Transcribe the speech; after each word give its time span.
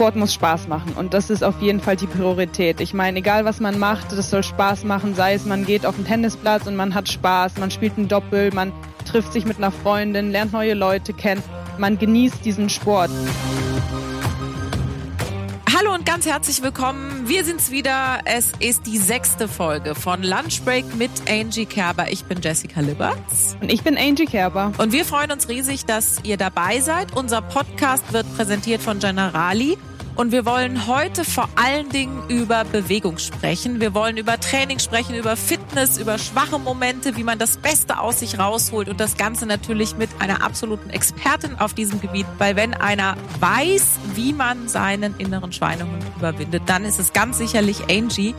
Sport 0.00 0.16
muss 0.16 0.32
Spaß 0.32 0.66
machen 0.66 0.94
und 0.96 1.12
das 1.12 1.28
ist 1.28 1.44
auf 1.44 1.60
jeden 1.60 1.78
Fall 1.78 1.94
die 1.94 2.06
Priorität. 2.06 2.80
Ich 2.80 2.94
meine, 2.94 3.18
egal 3.18 3.44
was 3.44 3.60
man 3.60 3.78
macht, 3.78 4.12
das 4.12 4.30
soll 4.30 4.42
Spaß 4.42 4.84
machen, 4.84 5.14
sei 5.14 5.34
es 5.34 5.44
man 5.44 5.66
geht 5.66 5.84
auf 5.84 5.94
den 5.94 6.06
Tennisplatz 6.06 6.66
und 6.66 6.74
man 6.74 6.94
hat 6.94 7.10
Spaß, 7.10 7.58
man 7.58 7.70
spielt 7.70 7.98
ein 7.98 8.08
Doppel, 8.08 8.50
man 8.54 8.72
trifft 9.04 9.34
sich 9.34 9.44
mit 9.44 9.58
einer 9.58 9.70
Freundin, 9.70 10.30
lernt 10.30 10.54
neue 10.54 10.72
Leute 10.72 11.12
kennen, 11.12 11.42
man 11.76 11.98
genießt 11.98 12.42
diesen 12.46 12.70
Sport. 12.70 13.10
Hallo 15.76 15.92
und 15.92 16.06
ganz 16.06 16.24
herzlich 16.24 16.62
willkommen. 16.62 17.28
Wir 17.28 17.44
sind's 17.44 17.70
wieder. 17.70 18.20
Es 18.24 18.52
ist 18.58 18.86
die 18.86 18.96
sechste 18.96 19.48
Folge 19.48 19.94
von 19.94 20.22
Lunchbreak 20.22 20.96
mit 20.96 21.10
Angie 21.28 21.66
Kerber. 21.66 22.10
Ich 22.10 22.24
bin 22.24 22.40
Jessica 22.40 22.80
Liberts. 22.80 23.56
Und 23.60 23.70
ich 23.70 23.82
bin 23.82 23.98
Angie 23.98 24.24
Kerber. 24.24 24.72
Und 24.78 24.92
wir 24.92 25.04
freuen 25.04 25.30
uns 25.30 25.48
riesig, 25.50 25.84
dass 25.84 26.20
ihr 26.22 26.38
dabei 26.38 26.80
seid. 26.80 27.14
Unser 27.14 27.42
Podcast 27.42 28.14
wird 28.14 28.26
präsentiert 28.34 28.80
von 28.80 28.98
Generali. 28.98 29.76
Und 30.20 30.32
wir 30.32 30.44
wollen 30.44 30.86
heute 30.86 31.24
vor 31.24 31.48
allen 31.56 31.88
Dingen 31.88 32.28
über 32.28 32.64
Bewegung 32.64 33.16
sprechen. 33.16 33.80
Wir 33.80 33.94
wollen 33.94 34.18
über 34.18 34.38
Training 34.38 34.78
sprechen, 34.78 35.14
über 35.14 35.34
Fitness, 35.34 35.96
über 35.96 36.18
schwache 36.18 36.58
Momente, 36.58 37.16
wie 37.16 37.24
man 37.24 37.38
das 37.38 37.56
Beste 37.56 37.98
aus 37.98 38.20
sich 38.20 38.38
rausholt 38.38 38.90
und 38.90 39.00
das 39.00 39.16
Ganze 39.16 39.46
natürlich 39.46 39.96
mit 39.96 40.10
einer 40.18 40.44
absoluten 40.44 40.90
Expertin 40.90 41.54
auf 41.54 41.72
diesem 41.72 42.02
Gebiet. 42.02 42.26
Weil 42.36 42.54
wenn 42.54 42.74
einer 42.74 43.16
weiß, 43.38 43.98
wie 44.14 44.34
man 44.34 44.68
seinen 44.68 45.18
inneren 45.18 45.52
Schweinehund 45.52 46.04
überwindet, 46.18 46.64
dann 46.66 46.84
ist 46.84 47.00
es 47.00 47.14
ganz 47.14 47.38
sicherlich 47.38 47.84
Angie. 47.88 48.34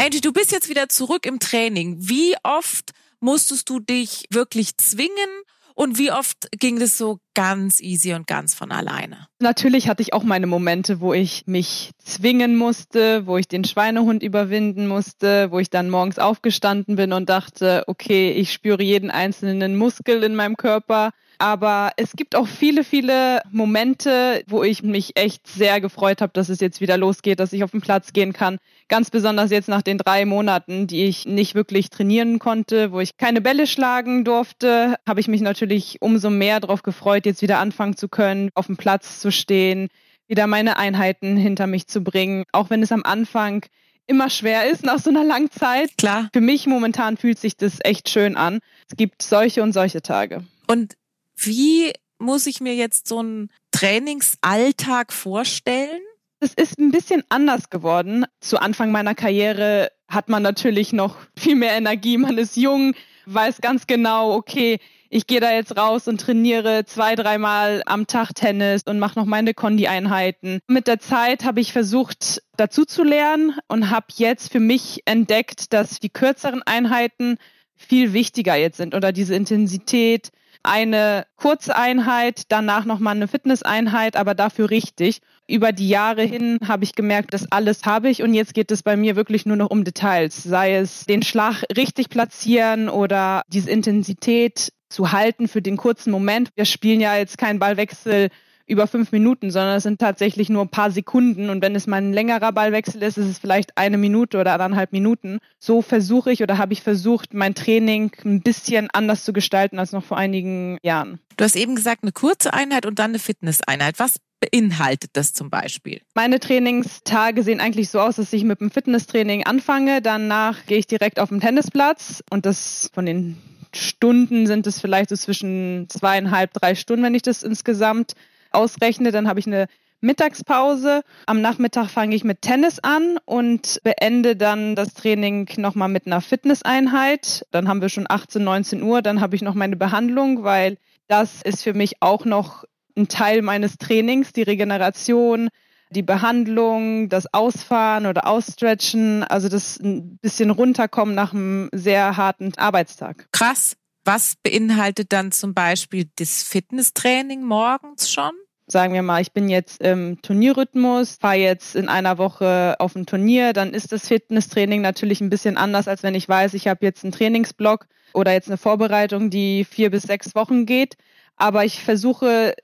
Angie, 0.00 0.22
du 0.22 0.32
bist 0.32 0.52
jetzt 0.52 0.70
wieder 0.70 0.88
zurück 0.88 1.26
im 1.26 1.38
Training. 1.38 1.96
Wie 1.98 2.34
oft 2.44 2.92
musstest 3.20 3.68
du 3.68 3.78
dich 3.78 4.24
wirklich 4.30 4.78
zwingen? 4.78 5.28
Und 5.74 5.98
wie 5.98 6.12
oft 6.12 6.48
ging 6.58 6.78
das 6.78 6.98
so 6.98 7.18
ganz 7.34 7.80
easy 7.80 8.14
und 8.14 8.26
ganz 8.26 8.54
von 8.54 8.72
alleine? 8.72 9.26
Natürlich 9.38 9.88
hatte 9.88 10.02
ich 10.02 10.12
auch 10.12 10.22
meine 10.22 10.46
Momente, 10.46 11.00
wo 11.00 11.12
ich 11.12 11.44
mich 11.46 11.90
zwingen 11.98 12.56
musste, 12.56 13.26
wo 13.26 13.38
ich 13.38 13.48
den 13.48 13.64
Schweinehund 13.64 14.22
überwinden 14.22 14.86
musste, 14.86 15.50
wo 15.50 15.58
ich 15.58 15.70
dann 15.70 15.90
morgens 15.90 16.18
aufgestanden 16.18 16.96
bin 16.96 17.12
und 17.12 17.28
dachte, 17.28 17.84
okay, 17.86 18.30
ich 18.32 18.52
spüre 18.52 18.82
jeden 18.82 19.10
einzelnen 19.10 19.76
Muskel 19.76 20.22
in 20.22 20.34
meinem 20.34 20.56
Körper. 20.56 21.10
Aber 21.42 21.90
es 21.96 22.12
gibt 22.12 22.36
auch 22.36 22.46
viele, 22.46 22.84
viele 22.84 23.40
Momente, 23.50 24.44
wo 24.46 24.62
ich 24.62 24.84
mich 24.84 25.16
echt 25.16 25.48
sehr 25.48 25.80
gefreut 25.80 26.20
habe, 26.20 26.32
dass 26.32 26.48
es 26.48 26.60
jetzt 26.60 26.80
wieder 26.80 26.96
losgeht, 26.96 27.40
dass 27.40 27.52
ich 27.52 27.64
auf 27.64 27.72
den 27.72 27.80
Platz 27.80 28.12
gehen 28.12 28.32
kann. 28.32 28.58
Ganz 28.86 29.10
besonders 29.10 29.50
jetzt 29.50 29.68
nach 29.68 29.82
den 29.82 29.98
drei 29.98 30.24
Monaten, 30.24 30.86
die 30.86 31.04
ich 31.06 31.26
nicht 31.26 31.56
wirklich 31.56 31.90
trainieren 31.90 32.38
konnte, 32.38 32.92
wo 32.92 33.00
ich 33.00 33.16
keine 33.16 33.40
Bälle 33.40 33.66
schlagen 33.66 34.24
durfte, 34.24 34.94
habe 35.04 35.18
ich 35.18 35.26
mich 35.26 35.40
natürlich 35.40 35.96
umso 35.98 36.30
mehr 36.30 36.60
darauf 36.60 36.84
gefreut, 36.84 37.26
jetzt 37.26 37.42
wieder 37.42 37.58
anfangen 37.58 37.96
zu 37.96 38.08
können, 38.08 38.50
auf 38.54 38.66
dem 38.66 38.76
Platz 38.76 39.18
zu 39.18 39.32
stehen, 39.32 39.88
wieder 40.28 40.46
meine 40.46 40.76
Einheiten 40.76 41.36
hinter 41.36 41.66
mich 41.66 41.88
zu 41.88 42.04
bringen. 42.04 42.44
Auch 42.52 42.70
wenn 42.70 42.84
es 42.84 42.92
am 42.92 43.02
Anfang 43.02 43.66
immer 44.06 44.30
schwer 44.30 44.70
ist 44.70 44.84
nach 44.84 45.00
so 45.00 45.10
einer 45.10 45.24
langen 45.24 45.50
Zeit. 45.50 45.90
Klar. 45.98 46.28
Für 46.32 46.40
mich 46.40 46.68
momentan 46.68 47.16
fühlt 47.16 47.40
sich 47.40 47.56
das 47.56 47.80
echt 47.80 48.08
schön 48.10 48.36
an. 48.36 48.60
Es 48.88 48.96
gibt 48.96 49.22
solche 49.22 49.64
und 49.64 49.72
solche 49.72 50.02
Tage. 50.02 50.44
Und 50.68 50.94
wie 51.36 51.92
muss 52.18 52.46
ich 52.46 52.60
mir 52.60 52.74
jetzt 52.74 53.08
so 53.08 53.18
einen 53.18 53.50
Trainingsalltag 53.72 55.12
vorstellen? 55.12 56.00
Es 56.40 56.54
ist 56.54 56.78
ein 56.78 56.90
bisschen 56.90 57.22
anders 57.28 57.70
geworden. 57.70 58.24
Zu 58.40 58.60
Anfang 58.60 58.90
meiner 58.90 59.14
Karriere 59.14 59.90
hat 60.08 60.28
man 60.28 60.42
natürlich 60.42 60.92
noch 60.92 61.16
viel 61.38 61.54
mehr 61.54 61.72
Energie. 61.72 62.18
Man 62.18 62.38
ist 62.38 62.56
jung, 62.56 62.94
weiß 63.26 63.60
ganz 63.60 63.86
genau, 63.86 64.34
okay, 64.34 64.78
ich 65.14 65.26
gehe 65.26 65.40
da 65.40 65.52
jetzt 65.52 65.76
raus 65.76 66.08
und 66.08 66.22
trainiere 66.22 66.86
zwei, 66.86 67.14
dreimal 67.16 67.82
am 67.84 68.06
Tag 68.06 68.34
Tennis 68.34 68.82
und 68.86 68.98
mache 68.98 69.18
noch 69.18 69.26
meine 69.26 69.52
Kondi-Einheiten. 69.52 70.60
Mit 70.68 70.86
der 70.86 71.00
Zeit 71.00 71.44
habe 71.44 71.60
ich 71.60 71.72
versucht, 71.72 72.42
dazu 72.56 72.86
zu 72.86 73.04
lernen 73.04 73.58
und 73.68 73.90
habe 73.90 74.06
jetzt 74.14 74.50
für 74.50 74.60
mich 74.60 75.02
entdeckt, 75.04 75.74
dass 75.74 76.00
die 76.00 76.08
kürzeren 76.08 76.62
Einheiten 76.62 77.36
viel 77.76 78.14
wichtiger 78.14 78.56
jetzt 78.56 78.78
sind 78.78 78.94
oder 78.94 79.12
diese 79.12 79.34
Intensität, 79.34 80.30
eine 80.62 81.26
Kurzeinheit, 81.36 82.42
danach 82.48 82.84
nochmal 82.84 83.16
eine 83.16 83.28
Fitnesseinheit, 83.28 84.16
aber 84.16 84.34
dafür 84.34 84.70
richtig. 84.70 85.20
Über 85.48 85.72
die 85.72 85.88
Jahre 85.88 86.22
hin 86.22 86.58
habe 86.66 86.84
ich 86.84 86.94
gemerkt, 86.94 87.34
das 87.34 87.50
alles 87.50 87.84
habe 87.84 88.08
ich 88.08 88.22
und 88.22 88.32
jetzt 88.32 88.54
geht 88.54 88.70
es 88.70 88.82
bei 88.82 88.96
mir 88.96 89.16
wirklich 89.16 89.44
nur 89.44 89.56
noch 89.56 89.70
um 89.70 89.84
Details, 89.84 90.42
sei 90.42 90.76
es 90.76 91.04
den 91.04 91.22
Schlag 91.22 91.64
richtig 91.76 92.10
platzieren 92.10 92.88
oder 92.88 93.42
diese 93.48 93.70
Intensität 93.70 94.72
zu 94.88 95.12
halten 95.12 95.48
für 95.48 95.62
den 95.62 95.76
kurzen 95.76 96.10
Moment. 96.10 96.50
Wir 96.54 96.64
spielen 96.64 97.00
ja 97.00 97.16
jetzt 97.16 97.38
keinen 97.38 97.58
Ballwechsel 97.58 98.28
über 98.66 98.86
fünf 98.86 99.12
Minuten, 99.12 99.50
sondern 99.50 99.76
es 99.76 99.82
sind 99.82 100.00
tatsächlich 100.00 100.48
nur 100.48 100.62
ein 100.62 100.68
paar 100.68 100.90
Sekunden. 100.90 101.50
Und 101.50 101.62
wenn 101.62 101.74
es 101.74 101.86
mal 101.86 101.96
ein 101.96 102.12
längerer 102.12 102.52
Ballwechsel 102.52 103.02
ist, 103.02 103.18
ist 103.18 103.28
es 103.28 103.38
vielleicht 103.38 103.76
eine 103.76 103.98
Minute 103.98 104.38
oder 104.38 104.52
anderthalb 104.52 104.92
Minuten. 104.92 105.38
So 105.58 105.82
versuche 105.82 106.32
ich 106.32 106.42
oder 106.42 106.58
habe 106.58 106.72
ich 106.72 106.82
versucht, 106.82 107.34
mein 107.34 107.54
Training 107.54 108.12
ein 108.24 108.40
bisschen 108.40 108.88
anders 108.92 109.24
zu 109.24 109.32
gestalten 109.32 109.78
als 109.78 109.92
noch 109.92 110.04
vor 110.04 110.16
einigen 110.16 110.78
Jahren. 110.82 111.18
Du 111.36 111.44
hast 111.44 111.56
eben 111.56 111.76
gesagt, 111.76 112.02
eine 112.02 112.12
kurze 112.12 112.52
Einheit 112.52 112.86
und 112.86 112.98
dann 112.98 113.12
eine 113.12 113.18
Fitnesseinheit. 113.18 113.98
Was 113.98 114.16
beinhaltet 114.40 115.10
das 115.14 115.32
zum 115.32 115.50
Beispiel? 115.50 116.00
Meine 116.14 116.40
Trainingstage 116.40 117.42
sehen 117.42 117.60
eigentlich 117.60 117.90
so 117.90 118.00
aus, 118.00 118.16
dass 118.16 118.32
ich 118.32 118.44
mit 118.44 118.60
dem 118.60 118.70
Fitnesstraining 118.70 119.44
anfange. 119.44 120.02
Danach 120.02 120.66
gehe 120.66 120.78
ich 120.78 120.86
direkt 120.86 121.20
auf 121.20 121.28
den 121.28 121.40
Tennisplatz 121.40 122.22
und 122.30 122.44
das 122.44 122.90
von 122.92 123.06
den 123.06 123.38
Stunden 123.74 124.46
sind 124.46 124.66
es 124.66 124.80
vielleicht 124.80 125.10
so 125.10 125.16
zwischen 125.16 125.86
zweieinhalb, 125.88 126.52
drei 126.52 126.74
Stunden, 126.74 127.04
wenn 127.04 127.14
ich 127.14 127.22
das 127.22 127.42
insgesamt 127.42 128.14
ausrechne, 128.54 129.12
dann 129.12 129.28
habe 129.28 129.40
ich 129.40 129.46
eine 129.46 129.66
Mittagspause. 130.02 131.02
Am 131.26 131.40
Nachmittag 131.40 131.88
fange 131.88 132.14
ich 132.16 132.24
mit 132.24 132.42
Tennis 132.42 132.80
an 132.80 133.18
und 133.24 133.80
beende 133.84 134.36
dann 134.36 134.74
das 134.74 134.94
Training 134.94 135.48
nochmal 135.56 135.88
mit 135.88 136.06
einer 136.06 136.20
Fitnesseinheit. 136.20 137.46
Dann 137.52 137.68
haben 137.68 137.80
wir 137.80 137.88
schon 137.88 138.06
18, 138.08 138.42
19 138.42 138.82
Uhr. 138.82 139.00
Dann 139.00 139.20
habe 139.20 139.36
ich 139.36 139.42
noch 139.42 139.54
meine 139.54 139.76
Behandlung, 139.76 140.42
weil 140.42 140.76
das 141.06 141.42
ist 141.42 141.62
für 141.62 141.72
mich 141.72 141.94
auch 142.00 142.24
noch 142.24 142.64
ein 142.96 143.08
Teil 143.08 143.42
meines 143.42 143.78
Trainings, 143.78 144.32
die 144.32 144.42
Regeneration, 144.42 145.48
die 145.90 146.02
Behandlung, 146.02 147.08
das 147.08 147.32
Ausfahren 147.32 148.06
oder 148.06 148.26
Ausstretchen, 148.26 149.22
also 149.24 149.48
das 149.48 149.78
ein 149.78 150.18
bisschen 150.18 150.50
runterkommen 150.50 151.14
nach 151.14 151.32
einem 151.32 151.68
sehr 151.72 152.16
harten 152.16 152.52
Arbeitstag. 152.56 153.28
Krass. 153.32 153.76
Was 154.04 154.34
beinhaltet 154.42 155.12
dann 155.12 155.30
zum 155.30 155.54
Beispiel 155.54 156.10
das 156.16 156.42
Fitnesstraining 156.42 157.44
morgens 157.44 158.10
schon? 158.10 158.32
Sagen 158.66 158.94
wir 158.94 159.02
mal, 159.02 159.20
ich 159.20 159.32
bin 159.32 159.48
jetzt 159.48 159.82
im 159.82 160.22
Turnierrhythmus, 160.22 161.18
fahre 161.20 161.36
jetzt 161.36 161.74
in 161.74 161.88
einer 161.88 162.16
Woche 162.16 162.76
auf 162.78 162.94
ein 162.94 163.06
Turnier, 163.06 163.52
dann 163.52 163.74
ist 163.74 163.92
das 163.92 164.08
Fitnesstraining 164.08 164.80
natürlich 164.80 165.20
ein 165.20 165.30
bisschen 165.30 165.56
anders, 165.56 165.88
als 165.88 166.02
wenn 166.02 166.14
ich 166.14 166.28
weiß, 166.28 166.54
ich 166.54 166.68
habe 166.68 166.84
jetzt 166.84 167.02
einen 167.04 167.12
Trainingsblock 167.12 167.86
oder 168.14 168.32
jetzt 168.32 168.48
eine 168.48 168.58
Vorbereitung, 168.58 169.30
die 169.30 169.64
vier 169.64 169.90
bis 169.90 170.04
sechs 170.04 170.34
Wochen 170.34 170.64
geht. 170.64 170.96
Aber 171.36 171.64
ich 171.64 171.82
versuche 171.82 172.54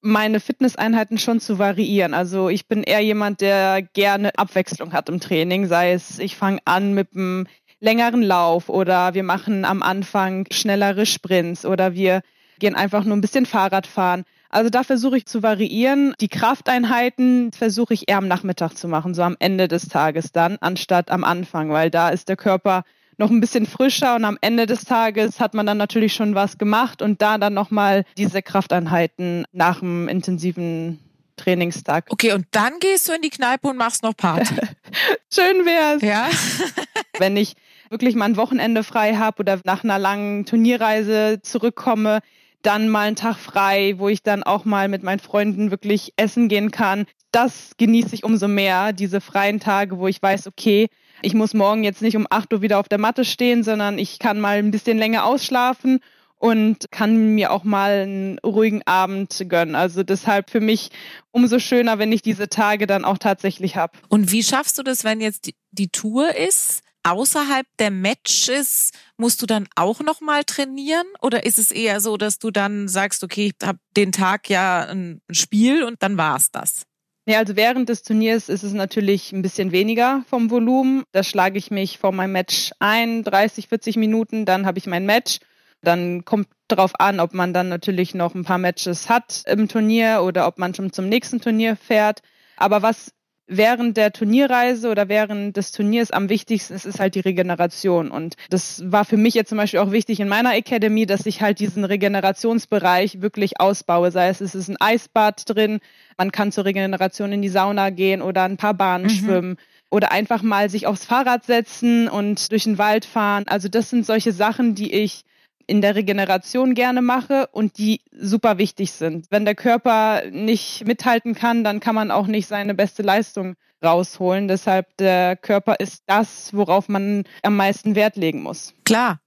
meine 0.00 0.40
Fitnesseinheiten 0.40 1.18
schon 1.18 1.40
zu 1.40 1.58
variieren. 1.58 2.14
Also 2.14 2.48
ich 2.48 2.68
bin 2.68 2.82
eher 2.82 3.00
jemand, 3.00 3.40
der 3.40 3.82
gerne 3.82 4.36
Abwechslung 4.38 4.92
hat 4.92 5.08
im 5.08 5.20
Training, 5.20 5.66
sei 5.66 5.92
es 5.92 6.18
ich 6.18 6.36
fange 6.36 6.60
an 6.64 6.92
mit 6.94 7.14
einem 7.14 7.46
längeren 7.80 8.22
Lauf 8.22 8.68
oder 8.68 9.14
wir 9.14 9.22
machen 9.22 9.64
am 9.64 9.82
Anfang 9.82 10.46
schnellere 10.50 11.06
Sprints 11.06 11.66
oder 11.66 11.94
wir 11.94 12.22
gehen 12.58 12.74
einfach 12.74 13.04
nur 13.04 13.16
ein 13.16 13.20
bisschen 13.20 13.46
Fahrrad 13.46 13.86
fahren. 13.86 14.24
Also 14.50 14.70
da 14.70 14.84
versuche 14.84 15.16
ich 15.16 15.26
zu 15.26 15.42
variieren. 15.42 16.14
Die 16.20 16.28
Krafteinheiten 16.28 17.52
versuche 17.52 17.94
ich 17.94 18.08
eher 18.08 18.18
am 18.18 18.28
Nachmittag 18.28 18.76
zu 18.76 18.88
machen, 18.88 19.14
so 19.14 19.22
am 19.22 19.36
Ende 19.38 19.68
des 19.68 19.88
Tages 19.88 20.32
dann, 20.32 20.58
anstatt 20.60 21.10
am 21.10 21.24
Anfang, 21.24 21.70
weil 21.70 21.90
da 21.90 22.08
ist 22.08 22.28
der 22.28 22.36
Körper 22.36 22.84
noch 23.18 23.30
ein 23.30 23.40
bisschen 23.40 23.66
frischer 23.66 24.16
und 24.16 24.24
am 24.24 24.36
Ende 24.40 24.66
des 24.66 24.84
Tages 24.84 25.40
hat 25.40 25.54
man 25.54 25.66
dann 25.66 25.78
natürlich 25.78 26.12
schon 26.12 26.34
was 26.34 26.58
gemacht 26.58 27.00
und 27.00 27.22
da 27.22 27.38
dann 27.38 27.54
nochmal 27.54 28.04
diese 28.18 28.42
Krafteinheiten 28.42 29.44
nach 29.52 29.80
dem 29.80 30.06
intensiven 30.08 31.00
Trainingstag. 31.36 32.06
Okay, 32.10 32.32
und 32.32 32.46
dann 32.50 32.78
gehst 32.80 33.08
du 33.08 33.12
in 33.12 33.22
die 33.22 33.30
Kneipe 33.30 33.68
und 33.68 33.76
machst 33.76 34.02
noch 34.02 34.16
Party. 34.16 34.54
Schön 35.32 35.64
wär's. 35.64 36.02
Ja. 36.02 36.28
Wenn 37.18 37.36
ich 37.36 37.54
wirklich 37.90 38.14
mal 38.14 38.26
ein 38.26 38.36
Wochenende 38.36 38.82
frei 38.82 39.14
habe 39.14 39.40
oder 39.40 39.60
nach 39.64 39.84
einer 39.84 39.98
langen 39.98 40.44
Turnierreise 40.44 41.40
zurückkomme, 41.42 42.20
dann 42.66 42.88
mal 42.88 43.06
einen 43.06 43.16
Tag 43.16 43.36
frei, 43.36 43.94
wo 43.98 44.08
ich 44.08 44.22
dann 44.22 44.42
auch 44.42 44.64
mal 44.64 44.88
mit 44.88 45.04
meinen 45.04 45.20
Freunden 45.20 45.70
wirklich 45.70 46.12
essen 46.16 46.48
gehen 46.48 46.72
kann. 46.72 47.06
Das 47.30 47.72
genieße 47.76 48.14
ich 48.14 48.24
umso 48.24 48.48
mehr, 48.48 48.92
diese 48.92 49.20
freien 49.20 49.60
Tage, 49.60 49.98
wo 49.98 50.08
ich 50.08 50.20
weiß, 50.20 50.48
okay, 50.48 50.88
ich 51.22 51.34
muss 51.34 51.54
morgen 51.54 51.84
jetzt 51.84 52.02
nicht 52.02 52.16
um 52.16 52.26
8 52.28 52.52
Uhr 52.52 52.62
wieder 52.62 52.78
auf 52.78 52.88
der 52.88 52.98
Matte 52.98 53.24
stehen, 53.24 53.62
sondern 53.62 53.98
ich 53.98 54.18
kann 54.18 54.40
mal 54.40 54.58
ein 54.58 54.72
bisschen 54.72 54.98
länger 54.98 55.24
ausschlafen 55.24 56.00
und 56.38 56.90
kann 56.90 57.34
mir 57.34 57.52
auch 57.52 57.64
mal 57.64 58.00
einen 58.00 58.38
ruhigen 58.40 58.82
Abend 58.84 59.46
gönnen. 59.48 59.76
Also 59.76 60.02
deshalb 60.02 60.50
für 60.50 60.60
mich 60.60 60.90
umso 61.30 61.60
schöner, 61.60 61.98
wenn 61.98 62.12
ich 62.12 62.22
diese 62.22 62.48
Tage 62.48 62.86
dann 62.86 63.04
auch 63.04 63.18
tatsächlich 63.18 63.76
habe. 63.76 63.96
Und 64.08 64.32
wie 64.32 64.42
schaffst 64.42 64.76
du 64.78 64.82
das, 64.82 65.04
wenn 65.04 65.20
jetzt 65.20 65.50
die, 65.70 65.88
Tour 65.88 66.34
ist? 66.34 66.82
außerhalb 67.06 67.66
der 67.78 67.92
Matches 67.92 68.90
musst 69.16 69.42
du 69.42 69.46
dann 69.46 69.66
auch 69.74 70.00
noch 70.00 70.20
mal 70.20 70.44
trainieren 70.44 71.06
oder 71.20 71.44
ist 71.44 71.58
es 71.58 71.70
eher 71.70 72.00
so, 72.00 72.16
dass 72.16 72.38
du 72.38 72.50
dann 72.50 72.88
sagst, 72.88 73.24
okay, 73.24 73.52
ich 73.58 73.66
habe 73.66 73.78
den 73.96 74.12
Tag 74.12 74.48
ja 74.48 74.82
ein 74.82 75.20
Spiel 75.30 75.84
und 75.84 76.02
dann 76.02 76.16
war's 76.16 76.50
das? 76.50 76.84
Ja, 77.28 77.38
also 77.38 77.56
während 77.56 77.88
des 77.88 78.04
Turniers 78.04 78.48
ist 78.48 78.62
es 78.62 78.72
natürlich 78.72 79.32
ein 79.32 79.42
bisschen 79.42 79.72
weniger 79.72 80.24
vom 80.30 80.48
Volumen. 80.50 81.02
Da 81.10 81.24
schlage 81.24 81.58
ich 81.58 81.72
mich 81.72 81.98
vor 81.98 82.12
meinem 82.12 82.32
Match 82.32 82.70
ein, 82.78 83.24
30, 83.24 83.66
40 83.66 83.96
Minuten, 83.96 84.44
dann 84.44 84.64
habe 84.64 84.78
ich 84.78 84.86
mein 84.86 85.06
Match. 85.06 85.40
Dann 85.82 86.24
kommt 86.24 86.48
darauf 86.68 86.98
an, 87.00 87.18
ob 87.18 87.34
man 87.34 87.52
dann 87.52 87.68
natürlich 87.68 88.14
noch 88.14 88.34
ein 88.34 88.44
paar 88.44 88.58
Matches 88.58 89.08
hat 89.08 89.42
im 89.46 89.68
Turnier 89.68 90.22
oder 90.22 90.46
ob 90.46 90.58
man 90.58 90.74
schon 90.74 90.92
zum 90.92 91.08
nächsten 91.08 91.40
Turnier 91.40 91.76
fährt. 91.76 92.20
Aber 92.56 92.82
was 92.82 93.10
während 93.46 93.96
der 93.96 94.12
Turnierreise 94.12 94.90
oder 94.90 95.08
während 95.08 95.56
des 95.56 95.72
Turniers 95.72 96.10
am 96.10 96.28
wichtigsten 96.28 96.74
ist, 96.74 96.84
ist 96.84 96.98
halt 96.98 97.14
die 97.14 97.20
Regeneration. 97.20 98.10
Und 98.10 98.36
das 98.50 98.82
war 98.90 99.04
für 99.04 99.16
mich 99.16 99.34
jetzt 99.34 99.50
zum 99.50 99.58
Beispiel 99.58 99.80
auch 99.80 99.92
wichtig 99.92 100.20
in 100.20 100.28
meiner 100.28 100.54
Academy, 100.54 101.06
dass 101.06 101.26
ich 101.26 101.42
halt 101.42 101.60
diesen 101.60 101.84
Regenerationsbereich 101.84 103.20
wirklich 103.22 103.60
ausbaue. 103.60 104.10
Sei 104.10 104.28
es, 104.28 104.40
es 104.40 104.54
ist 104.54 104.68
ein 104.68 104.80
Eisbad 104.80 105.48
drin, 105.48 105.80
man 106.16 106.32
kann 106.32 106.52
zur 106.52 106.64
Regeneration 106.64 107.32
in 107.32 107.42
die 107.42 107.48
Sauna 107.48 107.90
gehen 107.90 108.22
oder 108.22 108.42
ein 108.42 108.56
paar 108.56 108.74
Bahnen 108.74 109.04
mhm. 109.04 109.10
schwimmen 109.10 109.56
oder 109.90 110.10
einfach 110.10 110.42
mal 110.42 110.68
sich 110.68 110.86
aufs 110.86 111.04
Fahrrad 111.04 111.44
setzen 111.44 112.08
und 112.08 112.50
durch 112.50 112.64
den 112.64 112.78
Wald 112.78 113.04
fahren. 113.04 113.44
Also 113.46 113.68
das 113.68 113.90
sind 113.90 114.04
solche 114.04 114.32
Sachen, 114.32 114.74
die 114.74 114.92
ich 114.92 115.24
in 115.66 115.80
der 115.80 115.94
Regeneration 115.94 116.74
gerne 116.74 117.02
mache 117.02 117.48
und 117.52 117.78
die 117.78 118.00
super 118.12 118.58
wichtig 118.58 118.92
sind. 118.92 119.26
Wenn 119.30 119.44
der 119.44 119.54
Körper 119.54 120.22
nicht 120.30 120.86
mithalten 120.86 121.34
kann, 121.34 121.64
dann 121.64 121.80
kann 121.80 121.94
man 121.94 122.10
auch 122.10 122.26
nicht 122.26 122.46
seine 122.46 122.74
beste 122.74 123.02
Leistung 123.02 123.56
rausholen. 123.84 124.48
Deshalb 124.48 124.96
der 124.96 125.36
Körper 125.36 125.76
ist 125.78 126.02
das, 126.06 126.54
worauf 126.54 126.88
man 126.88 127.24
am 127.42 127.56
meisten 127.56 127.94
Wert 127.94 128.16
legen 128.16 128.42
muss. 128.42 128.74
Klar, 128.84 129.20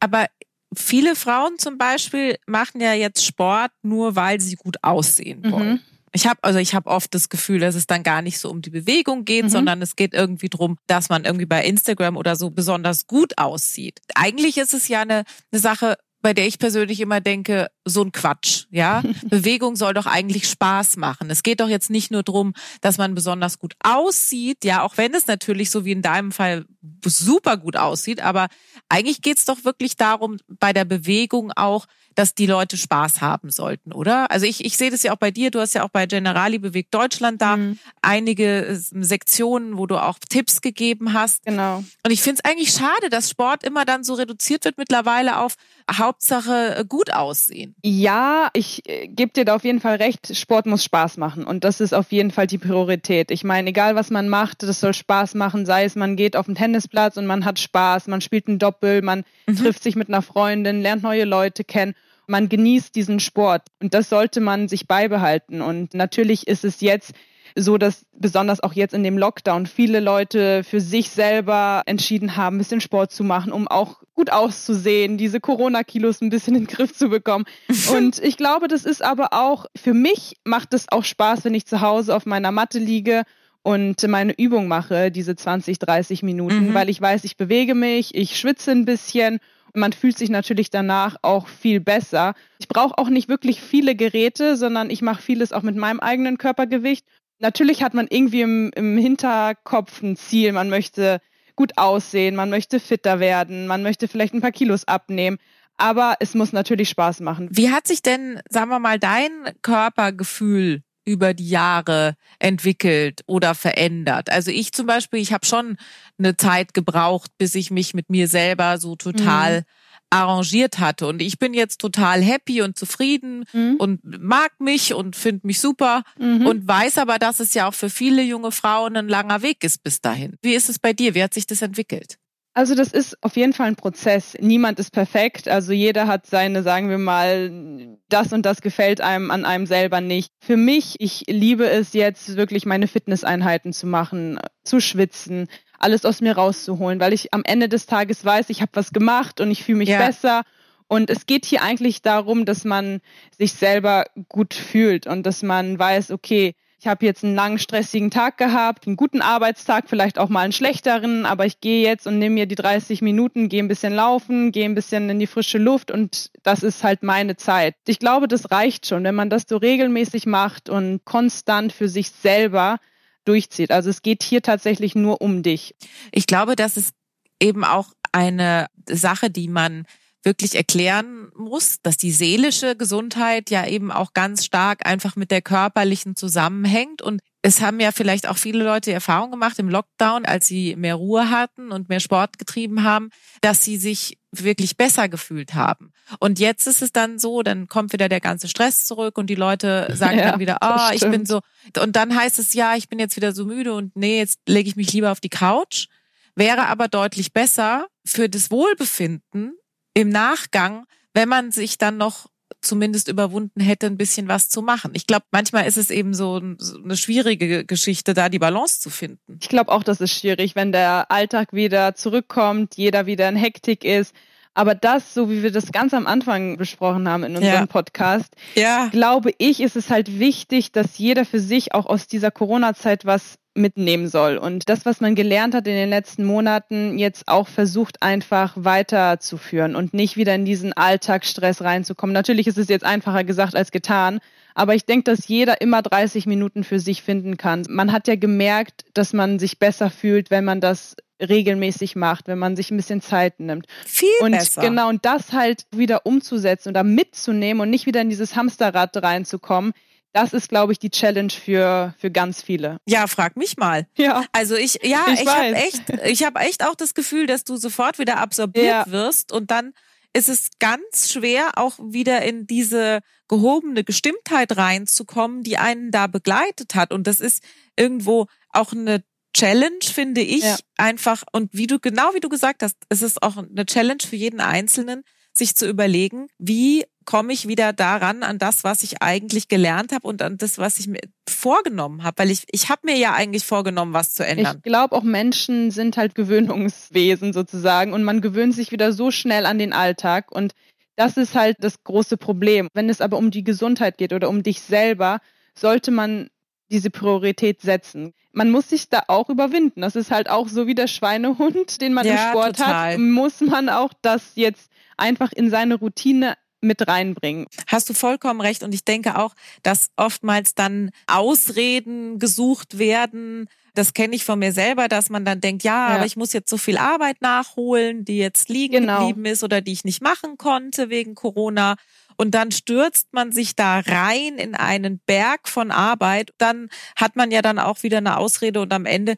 aber 0.00 0.26
viele 0.74 1.16
Frauen 1.16 1.58
zum 1.58 1.78
Beispiel 1.78 2.36
machen 2.46 2.80
ja 2.80 2.92
jetzt 2.92 3.24
Sport 3.24 3.70
nur, 3.82 4.16
weil 4.16 4.40
sie 4.40 4.56
gut 4.56 4.76
aussehen 4.82 5.50
wollen. 5.50 5.72
Mhm. 5.72 5.80
Ich 6.12 6.26
habe 6.26 6.38
also 6.42 6.58
ich 6.58 6.74
habe 6.74 6.88
oft 6.88 7.14
das 7.14 7.28
Gefühl, 7.28 7.60
dass 7.60 7.74
es 7.74 7.86
dann 7.86 8.02
gar 8.02 8.22
nicht 8.22 8.38
so 8.38 8.50
um 8.50 8.62
die 8.62 8.70
Bewegung 8.70 9.24
geht, 9.24 9.44
mhm. 9.44 9.48
sondern 9.50 9.82
es 9.82 9.96
geht 9.96 10.14
irgendwie 10.14 10.48
drum, 10.48 10.78
dass 10.86 11.08
man 11.08 11.24
irgendwie 11.24 11.46
bei 11.46 11.64
Instagram 11.64 12.16
oder 12.16 12.36
so 12.36 12.50
besonders 12.50 13.06
gut 13.06 13.38
aussieht. 13.38 14.00
Eigentlich 14.14 14.56
ist 14.58 14.72
es 14.72 14.88
ja 14.88 15.02
eine, 15.02 15.24
eine 15.50 15.60
Sache, 15.60 15.96
bei 16.26 16.34
der 16.34 16.48
ich 16.48 16.58
persönlich 16.58 17.00
immer 17.00 17.20
denke, 17.20 17.68
so 17.84 18.02
ein 18.02 18.10
Quatsch, 18.10 18.64
ja. 18.70 19.02
Bewegung 19.28 19.76
soll 19.76 19.94
doch 19.94 20.06
eigentlich 20.06 20.48
Spaß 20.48 20.96
machen. 20.96 21.30
Es 21.30 21.44
geht 21.44 21.60
doch 21.60 21.68
jetzt 21.68 21.88
nicht 21.88 22.10
nur 22.10 22.24
drum, 22.24 22.52
dass 22.80 22.98
man 22.98 23.14
besonders 23.14 23.60
gut 23.60 23.74
aussieht, 23.78 24.64
ja, 24.64 24.82
auch 24.82 24.96
wenn 24.96 25.14
es 25.14 25.28
natürlich 25.28 25.70
so 25.70 25.84
wie 25.84 25.92
in 25.92 26.02
deinem 26.02 26.32
Fall 26.32 26.64
super 27.04 27.56
gut 27.56 27.76
aussieht, 27.76 28.20
aber 28.20 28.48
eigentlich 28.88 29.22
geht's 29.22 29.44
doch 29.44 29.64
wirklich 29.64 29.96
darum, 29.96 30.38
bei 30.48 30.72
der 30.72 30.84
Bewegung 30.84 31.52
auch, 31.54 31.86
dass 32.16 32.34
die 32.34 32.46
Leute 32.46 32.76
Spaß 32.76 33.20
haben 33.20 33.50
sollten, 33.50 33.92
oder? 33.92 34.30
Also 34.30 34.46
ich, 34.46 34.64
ich 34.64 34.76
sehe 34.76 34.90
das 34.90 35.02
ja 35.02 35.12
auch 35.12 35.18
bei 35.18 35.30
dir, 35.30 35.50
du 35.50 35.60
hast 35.60 35.74
ja 35.74 35.84
auch 35.84 35.90
bei 35.90 36.06
Generali 36.06 36.58
bewegt 36.58 36.92
Deutschland 36.94 37.42
da 37.42 37.58
mhm. 37.58 37.78
einige 38.00 38.66
äh, 38.66 38.74
Sektionen, 38.74 39.76
wo 39.76 39.86
du 39.86 40.02
auch 40.02 40.18
Tipps 40.18 40.62
gegeben 40.62 41.12
hast. 41.12 41.44
Genau. 41.44 41.84
Und 42.04 42.10
ich 42.10 42.22
finde 42.22 42.40
es 42.42 42.50
eigentlich 42.50 42.70
schade, 42.70 43.10
dass 43.10 43.28
Sport 43.28 43.64
immer 43.64 43.84
dann 43.84 44.02
so 44.02 44.14
reduziert 44.14 44.64
wird 44.64 44.78
mittlerweile 44.78 45.38
auf 45.38 45.56
Hauptsache 45.92 46.76
äh, 46.78 46.84
gut 46.88 47.12
aussehen. 47.12 47.74
Ja, 47.82 48.48
ich 48.54 48.88
äh, 48.88 49.08
gebe 49.08 49.32
dir 49.32 49.44
da 49.44 49.54
auf 49.54 49.64
jeden 49.64 49.80
Fall 49.80 49.96
recht, 49.96 50.34
Sport 50.34 50.64
muss 50.64 50.82
Spaß 50.84 51.18
machen 51.18 51.44
und 51.44 51.64
das 51.64 51.80
ist 51.80 51.92
auf 51.92 52.12
jeden 52.12 52.30
Fall 52.30 52.46
die 52.46 52.58
Priorität. 52.58 53.30
Ich 53.30 53.44
meine, 53.44 53.68
egal 53.68 53.94
was 53.94 54.10
man 54.10 54.30
macht, 54.30 54.62
das 54.62 54.80
soll 54.80 54.94
Spaß 54.94 55.34
machen, 55.34 55.66
sei 55.66 55.84
es 55.84 55.96
man 55.96 56.16
geht 56.16 56.34
auf 56.34 56.46
den 56.46 56.54
Tennisplatz 56.54 57.18
und 57.18 57.26
man 57.26 57.44
hat 57.44 57.58
Spaß, 57.58 58.06
man 58.06 58.22
spielt 58.22 58.48
ein 58.48 58.58
Doppel, 58.58 59.02
man 59.02 59.24
mhm. 59.46 59.56
trifft 59.56 59.82
sich 59.82 59.96
mit 59.96 60.08
einer 60.08 60.22
Freundin, 60.22 60.80
lernt 60.80 61.02
neue 61.02 61.24
Leute 61.24 61.62
kennen 61.62 61.94
man 62.26 62.48
genießt 62.48 62.94
diesen 62.94 63.20
Sport 63.20 63.62
und 63.80 63.94
das 63.94 64.08
sollte 64.08 64.40
man 64.40 64.68
sich 64.68 64.86
beibehalten. 64.86 65.60
Und 65.60 65.94
natürlich 65.94 66.46
ist 66.46 66.64
es 66.64 66.80
jetzt 66.80 67.12
so, 67.58 67.78
dass 67.78 68.04
besonders 68.12 68.62
auch 68.62 68.74
jetzt 68.74 68.92
in 68.92 69.02
dem 69.02 69.16
Lockdown 69.16 69.66
viele 69.66 70.00
Leute 70.00 70.62
für 70.62 70.80
sich 70.80 71.10
selber 71.10 71.82
entschieden 71.86 72.36
haben, 72.36 72.56
ein 72.56 72.58
bisschen 72.58 72.82
Sport 72.82 73.12
zu 73.12 73.24
machen, 73.24 73.50
um 73.50 73.66
auch 73.66 74.02
gut 74.14 74.30
auszusehen, 74.30 75.16
diese 75.16 75.40
Corona-Kilos 75.40 76.20
ein 76.20 76.28
bisschen 76.28 76.54
in 76.54 76.66
den 76.66 76.74
Griff 76.74 76.94
zu 76.94 77.08
bekommen. 77.08 77.46
Und 77.96 78.18
ich 78.18 78.36
glaube, 78.36 78.68
das 78.68 78.84
ist 78.84 79.02
aber 79.02 79.32
auch, 79.32 79.66
für 79.74 79.94
mich 79.94 80.36
macht 80.44 80.74
es 80.74 80.86
auch 80.90 81.04
Spaß, 81.04 81.44
wenn 81.44 81.54
ich 81.54 81.66
zu 81.66 81.80
Hause 81.80 82.14
auf 82.14 82.26
meiner 82.26 82.52
Matte 82.52 82.78
liege 82.78 83.22
und 83.62 84.06
meine 84.06 84.32
Übung 84.38 84.68
mache, 84.68 85.10
diese 85.10 85.34
20, 85.34 85.80
30 85.80 86.22
Minuten, 86.22 86.68
mhm. 86.68 86.74
weil 86.74 86.88
ich 86.88 87.00
weiß, 87.00 87.24
ich 87.24 87.36
bewege 87.36 87.74
mich, 87.74 88.14
ich 88.14 88.38
schwitze 88.38 88.70
ein 88.70 88.84
bisschen 88.84 89.40
man 89.76 89.92
fühlt 89.92 90.18
sich 90.18 90.30
natürlich 90.30 90.70
danach 90.70 91.16
auch 91.22 91.46
viel 91.48 91.80
besser. 91.80 92.34
Ich 92.58 92.68
brauche 92.68 92.98
auch 92.98 93.08
nicht 93.08 93.28
wirklich 93.28 93.60
viele 93.60 93.94
Geräte, 93.94 94.56
sondern 94.56 94.90
ich 94.90 95.02
mache 95.02 95.22
vieles 95.22 95.52
auch 95.52 95.62
mit 95.62 95.76
meinem 95.76 96.00
eigenen 96.00 96.38
Körpergewicht. 96.38 97.06
Natürlich 97.38 97.82
hat 97.82 97.94
man 97.94 98.06
irgendwie 98.08 98.40
im, 98.40 98.70
im 98.74 98.96
Hinterkopf 98.96 100.02
ein 100.02 100.16
Ziel. 100.16 100.52
Man 100.52 100.70
möchte 100.70 101.20
gut 101.54 101.72
aussehen, 101.76 102.36
man 102.36 102.50
möchte 102.50 102.80
fitter 102.80 103.20
werden, 103.20 103.66
man 103.66 103.82
möchte 103.82 104.08
vielleicht 104.08 104.34
ein 104.34 104.40
paar 104.40 104.52
Kilos 104.52 104.86
abnehmen. 104.86 105.38
Aber 105.78 106.16
es 106.20 106.34
muss 106.34 106.52
natürlich 106.52 106.88
Spaß 106.88 107.20
machen. 107.20 107.48
Wie 107.50 107.70
hat 107.70 107.86
sich 107.86 108.00
denn, 108.00 108.40
sagen 108.48 108.70
wir 108.70 108.78
mal, 108.78 108.98
dein 108.98 109.30
Körpergefühl 109.60 110.82
über 111.06 111.32
die 111.32 111.48
Jahre 111.48 112.16
entwickelt 112.38 113.22
oder 113.26 113.54
verändert? 113.54 114.30
Also 114.30 114.50
ich 114.50 114.72
zum 114.72 114.86
Beispiel, 114.86 115.20
ich 115.20 115.32
habe 115.32 115.46
schon 115.46 115.78
eine 116.18 116.36
Zeit 116.36 116.74
gebraucht, 116.74 117.30
bis 117.38 117.54
ich 117.54 117.70
mich 117.70 117.94
mit 117.94 118.10
mir 118.10 118.28
selber 118.28 118.78
so 118.78 118.96
total 118.96 119.60
mhm. 119.60 119.64
arrangiert 120.10 120.78
hatte. 120.78 121.06
Und 121.06 121.22
ich 121.22 121.38
bin 121.38 121.54
jetzt 121.54 121.80
total 121.80 122.20
happy 122.20 122.60
und 122.60 122.76
zufrieden 122.76 123.44
mhm. 123.54 123.76
und 123.78 124.00
mag 124.04 124.52
mich 124.58 124.92
und 124.92 125.16
finde 125.16 125.46
mich 125.46 125.60
super 125.60 126.02
mhm. 126.18 126.46
und 126.46 126.68
weiß 126.68 126.98
aber, 126.98 127.18
dass 127.18 127.40
es 127.40 127.54
ja 127.54 127.68
auch 127.68 127.74
für 127.74 127.88
viele 127.88 128.22
junge 128.22 128.52
Frauen 128.52 128.96
ein 128.96 129.08
langer 129.08 129.40
Weg 129.40 129.64
ist 129.64 129.82
bis 129.82 130.02
dahin. 130.02 130.36
Wie 130.42 130.54
ist 130.54 130.68
es 130.68 130.78
bei 130.78 130.92
dir? 130.92 131.14
Wie 131.14 131.22
hat 131.22 131.32
sich 131.32 131.46
das 131.46 131.62
entwickelt? 131.62 132.18
Also 132.56 132.74
das 132.74 132.88
ist 132.90 133.22
auf 133.22 133.36
jeden 133.36 133.52
Fall 133.52 133.66
ein 133.66 133.76
Prozess. 133.76 134.34
Niemand 134.40 134.78
ist 134.78 134.90
perfekt. 134.90 135.46
Also 135.46 135.74
jeder 135.74 136.06
hat 136.06 136.24
seine, 136.24 136.62
sagen 136.62 136.88
wir 136.88 136.96
mal, 136.96 137.98
das 138.08 138.32
und 138.32 138.46
das 138.46 138.62
gefällt 138.62 139.02
einem 139.02 139.30
an 139.30 139.44
einem 139.44 139.66
selber 139.66 140.00
nicht. 140.00 140.32
Für 140.40 140.56
mich, 140.56 140.94
ich 140.98 141.24
liebe 141.28 141.68
es 141.68 141.92
jetzt 141.92 142.34
wirklich 142.38 142.64
meine 142.64 142.88
Fitnesseinheiten 142.88 143.74
zu 143.74 143.86
machen, 143.86 144.40
zu 144.64 144.80
schwitzen, 144.80 145.48
alles 145.78 146.06
aus 146.06 146.22
mir 146.22 146.34
rauszuholen, 146.34 146.98
weil 146.98 147.12
ich 147.12 147.34
am 147.34 147.42
Ende 147.44 147.68
des 147.68 147.84
Tages 147.84 148.24
weiß, 148.24 148.48
ich 148.48 148.62
habe 148.62 148.72
was 148.72 148.90
gemacht 148.90 149.42
und 149.42 149.50
ich 149.50 149.62
fühle 149.62 149.76
mich 149.76 149.90
ja. 149.90 149.98
besser. 149.98 150.42
Und 150.88 151.10
es 151.10 151.26
geht 151.26 151.44
hier 151.44 151.60
eigentlich 151.60 152.00
darum, 152.00 152.46
dass 152.46 152.64
man 152.64 153.00
sich 153.36 153.52
selber 153.52 154.06
gut 154.30 154.54
fühlt 154.54 155.06
und 155.06 155.26
dass 155.26 155.42
man 155.42 155.78
weiß, 155.78 156.10
okay, 156.10 156.54
ich 156.78 156.86
habe 156.86 157.06
jetzt 157.06 157.24
einen 157.24 157.34
langen, 157.34 157.58
stressigen 157.58 158.10
Tag 158.10 158.36
gehabt, 158.36 158.86
einen 158.86 158.96
guten 158.96 159.22
Arbeitstag, 159.22 159.84
vielleicht 159.88 160.18
auch 160.18 160.28
mal 160.28 160.42
einen 160.42 160.52
schlechteren, 160.52 161.24
aber 161.24 161.46
ich 161.46 161.60
gehe 161.60 161.82
jetzt 161.82 162.06
und 162.06 162.18
nehme 162.18 162.34
mir 162.34 162.46
die 162.46 162.54
30 162.54 163.00
Minuten, 163.00 163.48
gehe 163.48 163.62
ein 163.62 163.68
bisschen 163.68 163.94
laufen, 163.94 164.52
gehe 164.52 164.66
ein 164.66 164.74
bisschen 164.74 165.08
in 165.08 165.18
die 165.18 165.26
frische 165.26 165.58
Luft 165.58 165.90
und 165.90 166.30
das 166.42 166.62
ist 166.62 166.84
halt 166.84 167.02
meine 167.02 167.36
Zeit. 167.36 167.74
Ich 167.86 167.98
glaube, 167.98 168.28
das 168.28 168.50
reicht 168.50 168.86
schon, 168.86 169.04
wenn 169.04 169.14
man 169.14 169.30
das 169.30 169.44
so 169.48 169.56
regelmäßig 169.56 170.26
macht 170.26 170.68
und 170.68 171.04
konstant 171.04 171.72
für 171.72 171.88
sich 171.88 172.10
selber 172.10 172.78
durchzieht. 173.24 173.72
Also 173.72 173.88
es 173.88 174.02
geht 174.02 174.22
hier 174.22 174.42
tatsächlich 174.42 174.94
nur 174.94 175.22
um 175.22 175.42
dich. 175.42 175.74
Ich 176.12 176.26
glaube, 176.26 176.56
das 176.56 176.76
ist 176.76 176.94
eben 177.40 177.64
auch 177.64 177.88
eine 178.12 178.66
Sache, 178.88 179.30
die 179.30 179.48
man 179.48 179.86
wirklich 180.26 180.56
erklären 180.56 181.30
muss, 181.36 181.80
dass 181.82 181.96
die 181.96 182.10
seelische 182.10 182.76
Gesundheit 182.76 183.48
ja 183.48 183.66
eben 183.66 183.90
auch 183.92 184.12
ganz 184.12 184.44
stark 184.44 184.84
einfach 184.84 185.16
mit 185.16 185.30
der 185.30 185.40
körperlichen 185.40 186.16
zusammenhängt. 186.16 187.00
Und 187.00 187.22
es 187.42 187.60
haben 187.60 187.78
ja 187.78 187.92
vielleicht 187.92 188.28
auch 188.28 188.36
viele 188.36 188.64
Leute 188.64 188.92
Erfahrung 188.92 189.30
gemacht 189.30 189.58
im 189.60 189.68
Lockdown, 189.68 190.26
als 190.26 190.48
sie 190.48 190.74
mehr 190.74 190.96
Ruhe 190.96 191.30
hatten 191.30 191.70
und 191.70 191.88
mehr 191.88 192.00
Sport 192.00 192.38
getrieben 192.38 192.82
haben, 192.82 193.10
dass 193.40 193.62
sie 193.62 193.76
sich 193.76 194.18
wirklich 194.32 194.76
besser 194.76 195.08
gefühlt 195.08 195.54
haben. 195.54 195.92
Und 196.18 196.40
jetzt 196.40 196.66
ist 196.66 196.82
es 196.82 196.90
dann 196.90 197.20
so, 197.20 197.42
dann 197.42 197.68
kommt 197.68 197.92
wieder 197.92 198.08
der 198.08 198.20
ganze 198.20 198.48
Stress 198.48 198.84
zurück 198.84 199.16
und 199.18 199.30
die 199.30 199.36
Leute 199.36 199.88
sagen 199.94 200.18
ja, 200.18 200.32
dann 200.32 200.40
wieder, 200.40 200.58
oh, 200.60 200.92
ich 200.92 201.08
bin 201.08 201.24
so. 201.24 201.40
Und 201.80 201.94
dann 201.94 202.16
heißt 202.16 202.40
es, 202.40 202.52
ja, 202.52 202.74
ich 202.74 202.88
bin 202.88 202.98
jetzt 202.98 203.14
wieder 203.16 203.32
so 203.32 203.44
müde 203.44 203.74
und 203.74 203.94
nee, 203.94 204.18
jetzt 204.18 204.40
lege 204.48 204.68
ich 204.68 204.76
mich 204.76 204.92
lieber 204.92 205.12
auf 205.12 205.20
die 205.20 205.28
Couch. 205.28 205.86
Wäre 206.34 206.66
aber 206.66 206.88
deutlich 206.88 207.32
besser 207.32 207.86
für 208.04 208.28
das 208.28 208.50
Wohlbefinden 208.50 209.54
im 209.96 210.10
Nachgang, 210.10 210.84
wenn 211.14 211.26
man 211.26 211.50
sich 211.52 211.78
dann 211.78 211.96
noch 211.96 212.28
zumindest 212.60 213.08
überwunden 213.08 213.60
hätte, 213.60 213.86
ein 213.86 213.96
bisschen 213.96 214.28
was 214.28 214.50
zu 214.50 214.60
machen. 214.60 214.90
Ich 214.94 215.06
glaube, 215.06 215.24
manchmal 215.30 215.66
ist 215.66 215.78
es 215.78 215.90
eben 215.90 216.12
so, 216.12 216.36
eine 216.36 216.96
schwierige 216.98 217.64
Geschichte, 217.64 218.12
da 218.12 218.28
die 218.28 218.38
Balance 218.38 218.78
zu 218.80 218.90
finden. 218.90 219.38
Ich 219.40 219.48
glaube 219.48 219.72
auch, 219.72 219.82
das 219.82 220.02
ist 220.02 220.12
schwierig, 220.12 220.54
wenn 220.54 220.70
der 220.70 221.10
Alltag 221.10 221.54
wieder 221.54 221.94
zurückkommt, 221.94 222.76
jeder 222.76 223.06
wieder 223.06 223.26
in 223.26 223.36
Hektik 223.36 223.84
ist. 223.84 224.14
Aber 224.56 224.74
das, 224.74 225.12
so 225.12 225.30
wie 225.30 225.42
wir 225.42 225.52
das 225.52 225.70
ganz 225.70 225.92
am 225.92 226.06
Anfang 226.06 226.56
besprochen 226.56 227.06
haben 227.10 227.24
in 227.24 227.36
unserem 227.36 227.54
ja. 227.54 227.66
Podcast, 227.66 228.34
ja. 228.54 228.88
glaube 228.90 229.32
ich, 229.36 229.60
ist 229.60 229.76
es 229.76 229.90
halt 229.90 230.18
wichtig, 230.18 230.72
dass 230.72 230.96
jeder 230.96 231.26
für 231.26 231.40
sich 231.40 231.74
auch 231.74 231.84
aus 231.84 232.06
dieser 232.06 232.30
Corona-Zeit 232.30 233.04
was 233.04 233.36
mitnehmen 233.54 234.08
soll. 234.08 234.38
Und 234.38 234.70
das, 234.70 234.86
was 234.86 235.02
man 235.02 235.14
gelernt 235.14 235.54
hat 235.54 235.66
in 235.66 235.74
den 235.74 235.90
letzten 235.90 236.24
Monaten, 236.24 236.98
jetzt 236.98 237.28
auch 237.28 237.48
versucht 237.48 238.02
einfach 238.02 238.54
weiterzuführen 238.56 239.76
und 239.76 239.92
nicht 239.92 240.16
wieder 240.16 240.34
in 240.34 240.46
diesen 240.46 240.72
Alltagsstress 240.72 241.60
reinzukommen. 241.60 242.14
Natürlich 242.14 242.46
ist 242.46 242.58
es 242.58 242.68
jetzt 242.68 242.84
einfacher 242.84 243.24
gesagt 243.24 243.54
als 243.54 243.70
getan, 243.70 244.20
aber 244.56 244.74
ich 244.74 244.86
denke, 244.86 245.04
dass 245.04 245.28
jeder 245.28 245.60
immer 245.60 245.82
30 245.82 246.24
Minuten 246.24 246.64
für 246.64 246.80
sich 246.80 247.02
finden 247.02 247.36
kann. 247.36 247.66
Man 247.68 247.92
hat 247.92 248.08
ja 248.08 248.16
gemerkt, 248.16 248.86
dass 248.94 249.12
man 249.12 249.38
sich 249.38 249.58
besser 249.58 249.90
fühlt, 249.90 250.30
wenn 250.30 250.46
man 250.46 250.62
das 250.62 250.96
regelmäßig 251.20 251.94
macht, 251.94 252.26
wenn 252.26 252.38
man 252.38 252.56
sich 252.56 252.70
ein 252.70 252.76
bisschen 252.78 253.02
Zeit 253.02 253.38
nimmt. 253.38 253.66
Viel 253.84 254.08
und 254.20 254.32
besser. 254.32 254.62
genau, 254.62 254.88
und 254.88 255.04
das 255.04 255.32
halt 255.32 255.66
wieder 255.72 256.06
umzusetzen 256.06 256.70
oder 256.70 256.84
mitzunehmen 256.84 257.60
und 257.60 257.68
nicht 257.68 257.84
wieder 257.84 258.00
in 258.00 258.08
dieses 258.08 258.34
Hamsterrad 258.34 258.96
reinzukommen. 258.96 259.72
Das 260.14 260.32
ist, 260.32 260.48
glaube 260.48 260.72
ich, 260.72 260.78
die 260.78 260.88
Challenge 260.88 261.30
für, 261.30 261.94
für 261.98 262.10
ganz 262.10 262.40
viele. 262.40 262.78
Ja, 262.86 263.06
frag 263.06 263.36
mich 263.36 263.58
mal. 263.58 263.86
Ja. 263.98 264.24
Also 264.32 264.56
ich, 264.56 264.78
ja, 264.82 265.04
ich, 265.12 265.20
ich 265.20 265.28
habe 265.28 265.54
echt, 265.54 265.82
ich 266.06 266.24
habe 266.24 266.40
echt 266.40 266.64
auch 266.64 266.74
das 266.74 266.94
Gefühl, 266.94 267.26
dass 267.26 267.44
du 267.44 267.56
sofort 267.56 267.98
wieder 267.98 268.16
absorbiert 268.16 268.86
ja. 268.86 268.90
wirst 268.90 269.32
und 269.32 269.50
dann 269.50 269.74
ist 270.16 270.28
es 270.30 270.48
ganz 270.58 271.10
schwer, 271.12 271.52
auch 271.56 271.78
wieder 271.78 272.22
in 272.22 272.46
diese 272.46 273.00
gehobene 273.28 273.84
Gestimmtheit 273.84 274.56
reinzukommen, 274.56 275.42
die 275.42 275.58
einen 275.58 275.90
da 275.90 276.06
begleitet 276.06 276.74
hat. 276.74 276.90
Und 276.92 277.06
das 277.06 277.20
ist 277.20 277.42
irgendwo 277.76 278.26
auch 278.48 278.72
eine 278.72 279.04
Challenge, 279.34 279.82
finde 279.82 280.22
ich, 280.22 280.44
ja. 280.44 280.56
einfach. 280.78 281.22
Und 281.32 281.52
wie 281.52 281.66
du, 281.66 281.78
genau 281.78 282.14
wie 282.14 282.20
du 282.20 282.30
gesagt 282.30 282.62
hast, 282.62 282.76
es 282.88 283.02
ist 283.02 283.22
auch 283.22 283.36
eine 283.36 283.66
Challenge 283.66 284.00
für 284.08 284.16
jeden 284.16 284.40
Einzelnen, 284.40 285.02
sich 285.34 285.54
zu 285.54 285.68
überlegen, 285.68 286.28
wie 286.38 286.84
komme 287.06 287.32
ich 287.32 287.48
wieder 287.48 287.72
daran 287.72 288.22
an 288.22 288.38
das, 288.38 288.64
was 288.64 288.82
ich 288.82 289.00
eigentlich 289.00 289.48
gelernt 289.48 289.92
habe 289.92 290.06
und 290.06 290.20
an 290.20 290.36
das, 290.36 290.58
was 290.58 290.78
ich 290.78 290.88
mir 290.88 291.00
vorgenommen 291.28 292.02
habe, 292.02 292.18
weil 292.18 292.30
ich 292.30 292.44
ich 292.50 292.68
habe 292.68 292.82
mir 292.84 292.96
ja 292.96 293.14
eigentlich 293.14 293.46
vorgenommen, 293.46 293.94
was 293.94 294.12
zu 294.12 294.26
ändern. 294.26 294.56
Ich 294.56 294.62
glaube, 294.62 294.94
auch 294.94 295.02
Menschen 295.02 295.70
sind 295.70 295.96
halt 295.96 296.14
Gewöhnungswesen 296.14 297.32
sozusagen 297.32 297.92
und 297.92 298.04
man 298.04 298.20
gewöhnt 298.20 298.54
sich 298.54 298.72
wieder 298.72 298.92
so 298.92 299.10
schnell 299.10 299.46
an 299.46 299.58
den 299.58 299.72
Alltag 299.72 300.30
und 300.30 300.52
das 300.96 301.16
ist 301.16 301.34
halt 301.34 301.56
das 301.60 301.82
große 301.84 302.16
Problem. 302.16 302.68
Wenn 302.74 302.90
es 302.90 303.00
aber 303.00 303.18
um 303.18 303.30
die 303.30 303.44
Gesundheit 303.44 303.98
geht 303.98 304.12
oder 304.12 304.28
um 304.28 304.42
dich 304.42 304.60
selber, 304.60 305.20
sollte 305.54 305.90
man 305.90 306.28
diese 306.70 306.90
Priorität 306.90 307.60
setzen. 307.60 308.12
Man 308.32 308.50
muss 308.50 308.70
sich 308.70 308.88
da 308.88 309.04
auch 309.08 309.28
überwinden. 309.28 309.82
Das 309.82 309.94
ist 309.94 310.10
halt 310.10 310.28
auch 310.28 310.48
so 310.48 310.66
wie 310.66 310.74
der 310.74 310.88
Schweinehund, 310.88 311.80
den 311.80 311.94
man 311.94 312.06
ja, 312.06 312.12
im 312.12 312.30
Sport 312.30 312.56
total. 312.56 312.92
hat, 312.94 312.98
muss 312.98 313.40
man 313.40 313.68
auch 313.68 313.92
das 314.02 314.32
jetzt 314.34 314.70
einfach 314.96 315.32
in 315.32 315.50
seine 315.50 315.76
Routine 315.76 316.34
mit 316.60 316.86
reinbringen. 316.86 317.46
Hast 317.66 317.88
du 317.88 317.94
vollkommen 317.94 318.40
recht. 318.40 318.62
Und 318.62 318.74
ich 318.74 318.84
denke 318.84 319.18
auch, 319.18 319.34
dass 319.62 319.90
oftmals 319.96 320.54
dann 320.54 320.90
Ausreden 321.06 322.18
gesucht 322.18 322.78
werden. 322.78 323.48
Das 323.74 323.92
kenne 323.92 324.16
ich 324.16 324.24
von 324.24 324.38
mir 324.38 324.52
selber, 324.52 324.88
dass 324.88 325.10
man 325.10 325.24
dann 325.24 325.40
denkt, 325.40 325.62
ja, 325.62 325.90
ja, 325.90 325.96
aber 325.96 326.06
ich 326.06 326.16
muss 326.16 326.32
jetzt 326.32 326.48
so 326.48 326.56
viel 326.56 326.78
Arbeit 326.78 327.20
nachholen, 327.20 328.04
die 328.04 328.16
jetzt 328.16 328.48
liegen 328.48 328.82
genau. 328.82 329.00
geblieben 329.00 329.26
ist 329.26 329.44
oder 329.44 329.60
die 329.60 329.72
ich 329.72 329.84
nicht 329.84 330.02
machen 330.02 330.38
konnte 330.38 330.88
wegen 330.88 331.14
Corona. 331.14 331.76
Und 332.16 332.34
dann 332.34 332.50
stürzt 332.50 333.12
man 333.12 333.30
sich 333.30 333.54
da 333.54 333.80
rein 333.80 334.38
in 334.38 334.54
einen 334.54 335.00
Berg 335.06 335.48
von 335.48 335.70
Arbeit. 335.70 336.32
Dann 336.38 336.70
hat 336.96 337.16
man 337.16 337.30
ja 337.30 337.42
dann 337.42 337.58
auch 337.58 337.82
wieder 337.82 337.98
eine 337.98 338.16
Ausrede 338.16 338.62
und 338.62 338.72
am 338.72 338.86
Ende 338.86 339.16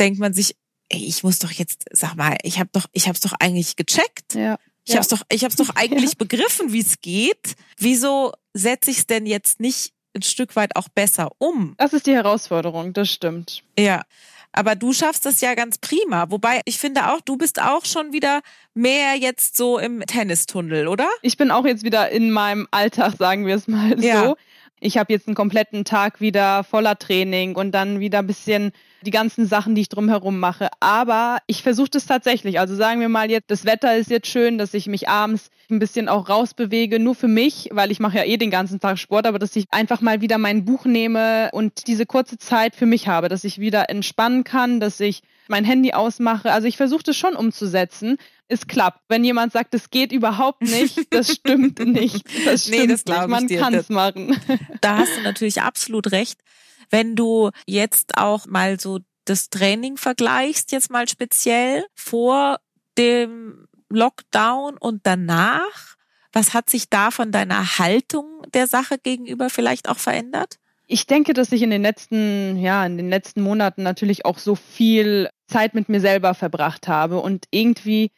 denkt 0.00 0.18
man 0.18 0.34
sich, 0.34 0.56
ey, 0.88 1.04
ich 1.04 1.22
muss 1.22 1.38
doch 1.38 1.52
jetzt, 1.52 1.84
sag 1.92 2.16
mal, 2.16 2.36
ich 2.42 2.58
habe 2.58 2.70
doch, 2.72 2.86
ich 2.92 3.06
habe 3.06 3.14
es 3.14 3.20
doch 3.20 3.34
eigentlich 3.38 3.76
gecheckt. 3.76 4.34
Ja. 4.34 4.58
Ich 4.90 4.94
ja. 4.94 4.98
habe 4.98 5.02
es 5.02 5.08
doch, 5.08 5.22
ich 5.30 5.44
habe 5.44 5.54
doch 5.54 5.70
eigentlich 5.76 6.10
ja. 6.10 6.16
begriffen, 6.18 6.72
wie 6.72 6.80
es 6.80 7.00
geht. 7.00 7.54
Wieso 7.78 8.32
setze 8.54 8.90
ich 8.90 8.98
es 8.98 9.06
denn 9.06 9.24
jetzt 9.26 9.60
nicht 9.60 9.92
ein 10.14 10.22
Stück 10.22 10.56
weit 10.56 10.74
auch 10.74 10.88
besser 10.88 11.30
um? 11.38 11.74
Das 11.78 11.92
ist 11.92 12.06
die 12.06 12.14
Herausforderung, 12.14 12.92
das 12.92 13.08
stimmt. 13.10 13.62
Ja. 13.78 14.02
Aber 14.52 14.74
du 14.74 14.92
schaffst 14.92 15.26
das 15.26 15.40
ja 15.40 15.54
ganz 15.54 15.78
prima. 15.78 16.28
Wobei 16.30 16.60
ich 16.64 16.78
finde 16.78 17.12
auch, 17.12 17.20
du 17.20 17.36
bist 17.36 17.62
auch 17.62 17.84
schon 17.84 18.12
wieder 18.12 18.40
mehr 18.74 19.14
jetzt 19.14 19.56
so 19.56 19.78
im 19.78 20.00
Tennistunnel, 20.04 20.88
oder? 20.88 21.08
Ich 21.22 21.36
bin 21.36 21.52
auch 21.52 21.64
jetzt 21.64 21.84
wieder 21.84 22.10
in 22.10 22.32
meinem 22.32 22.66
Alltag, 22.72 23.14
sagen 23.16 23.46
wir 23.46 23.54
es 23.54 23.68
mal 23.68 24.02
ja. 24.02 24.24
so. 24.24 24.36
Ich 24.80 24.98
habe 24.98 25.12
jetzt 25.12 25.28
einen 25.28 25.36
kompletten 25.36 25.84
Tag 25.84 26.20
wieder 26.20 26.64
voller 26.64 26.98
Training 26.98 27.54
und 27.54 27.70
dann 27.70 28.00
wieder 28.00 28.18
ein 28.18 28.26
bisschen 28.26 28.72
die 29.02 29.10
ganzen 29.10 29.46
Sachen, 29.46 29.74
die 29.74 29.82
ich 29.82 29.88
drumherum 29.88 30.38
mache. 30.38 30.68
Aber 30.80 31.38
ich 31.46 31.62
versuche 31.62 31.90
das 31.90 32.06
tatsächlich. 32.06 32.58
Also 32.60 32.74
sagen 32.74 33.00
wir 33.00 33.08
mal 33.08 33.30
jetzt, 33.30 33.50
das 33.50 33.64
Wetter 33.64 33.96
ist 33.96 34.10
jetzt 34.10 34.28
schön, 34.28 34.58
dass 34.58 34.74
ich 34.74 34.86
mich 34.86 35.08
abends 35.08 35.50
ein 35.70 35.78
bisschen 35.78 36.08
auch 36.08 36.28
rausbewege, 36.28 36.98
nur 36.98 37.14
für 37.14 37.28
mich, 37.28 37.68
weil 37.72 37.90
ich 37.90 38.00
mache 38.00 38.18
ja 38.18 38.24
eh 38.24 38.36
den 38.36 38.50
ganzen 38.50 38.80
Tag 38.80 38.98
Sport, 38.98 39.26
aber 39.26 39.38
dass 39.38 39.54
ich 39.56 39.66
einfach 39.70 40.00
mal 40.00 40.20
wieder 40.20 40.38
mein 40.38 40.64
Buch 40.64 40.84
nehme 40.84 41.50
und 41.52 41.86
diese 41.86 42.06
kurze 42.06 42.38
Zeit 42.38 42.74
für 42.74 42.86
mich 42.86 43.08
habe, 43.08 43.28
dass 43.28 43.44
ich 43.44 43.58
wieder 43.58 43.88
entspannen 43.88 44.44
kann, 44.44 44.80
dass 44.80 45.00
ich 45.00 45.22
mein 45.48 45.64
Handy 45.64 45.92
ausmache. 45.92 46.52
Also 46.52 46.68
ich 46.68 46.76
versuche 46.76 47.02
das 47.02 47.16
schon 47.16 47.34
umzusetzen. 47.34 48.16
Es 48.48 48.66
klappt. 48.66 49.00
Wenn 49.08 49.24
jemand 49.24 49.52
sagt, 49.52 49.74
es 49.74 49.90
geht 49.90 50.12
überhaupt 50.12 50.62
nicht, 50.62 51.12
das 51.12 51.32
stimmt 51.32 51.78
nicht. 51.80 52.24
Das 52.46 52.66
stimmt 52.66 52.78
nee, 52.78 52.86
das 52.86 53.04
nicht. 53.04 53.28
Man 53.28 53.48
kann 53.48 53.74
es 53.74 53.88
machen. 53.88 54.36
Da 54.80 54.98
hast 54.98 55.16
du 55.16 55.22
natürlich 55.22 55.60
absolut 55.60 56.12
recht. 56.12 56.38
Wenn 56.90 57.16
du 57.16 57.50
jetzt 57.66 58.18
auch 58.18 58.46
mal 58.46 58.78
so 58.78 58.98
das 59.24 59.48
Training 59.48 59.96
vergleichst, 59.96 60.72
jetzt 60.72 60.90
mal 60.90 61.08
speziell 61.08 61.84
vor 61.94 62.58
dem 62.98 63.68
Lockdown 63.88 64.76
und 64.76 65.00
danach, 65.04 65.96
was 66.32 66.54
hat 66.54 66.70
sich 66.70 66.88
da 66.90 67.10
von 67.10 67.32
deiner 67.32 67.78
Haltung 67.78 68.42
der 68.54 68.66
Sache 68.66 68.98
gegenüber 68.98 69.50
vielleicht 69.50 69.88
auch 69.88 69.98
verändert? 69.98 70.58
Ich 70.86 71.06
denke, 71.06 71.34
dass 71.34 71.52
ich 71.52 71.62
in 71.62 71.70
den 71.70 71.82
letzten, 71.82 72.56
ja, 72.56 72.84
in 72.84 72.96
den 72.96 73.08
letzten 73.08 73.42
Monaten 73.42 73.82
natürlich 73.84 74.24
auch 74.24 74.38
so 74.38 74.56
viel 74.56 75.28
Zeit 75.46 75.74
mit 75.74 75.88
mir 75.88 76.00
selber 76.00 76.34
verbracht 76.34 76.88
habe 76.88 77.20
und 77.20 77.46
irgendwie 77.50 78.10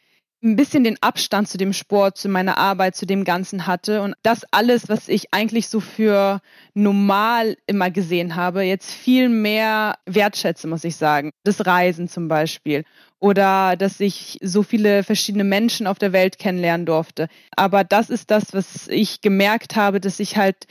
ein 0.43 0.55
bisschen 0.57 0.83
den 0.83 1.01
Abstand 1.01 1.47
zu 1.47 1.57
dem 1.57 1.71
Sport, 1.73 2.17
zu 2.17 2.27
meiner 2.27 2.57
Arbeit, 2.57 2.95
zu 2.95 3.05
dem 3.05 3.23
Ganzen 3.23 3.65
hatte 3.65 4.01
und 4.01 4.13
das 4.23 4.43
alles, 4.51 4.89
was 4.89 5.07
ich 5.07 5.33
eigentlich 5.33 5.69
so 5.69 5.79
für 5.79 6.41
normal 6.73 7.57
immer 7.65 7.89
gesehen 7.89 8.35
habe, 8.35 8.63
jetzt 8.63 8.91
viel 8.91 9.29
mehr 9.29 9.95
wertschätze, 10.05 10.67
muss 10.67 10.83
ich 10.83 10.97
sagen. 10.97 11.31
Das 11.43 11.65
Reisen 11.65 12.09
zum 12.09 12.27
Beispiel 12.27 12.83
oder 13.19 13.77
dass 13.77 14.01
ich 14.01 14.37
so 14.41 14.63
viele 14.63 15.03
verschiedene 15.03 15.45
Menschen 15.45 15.87
auf 15.87 15.97
der 15.97 16.11
Welt 16.11 16.37
kennenlernen 16.39 16.85
durfte. 16.85 17.29
Aber 17.55 17.85
das 17.85 18.09
ist 18.09 18.29
das, 18.29 18.53
was 18.53 18.89
ich 18.89 19.21
gemerkt 19.21 19.77
habe, 19.77 20.01
dass 20.01 20.19
ich 20.19 20.35
halt 20.35 20.67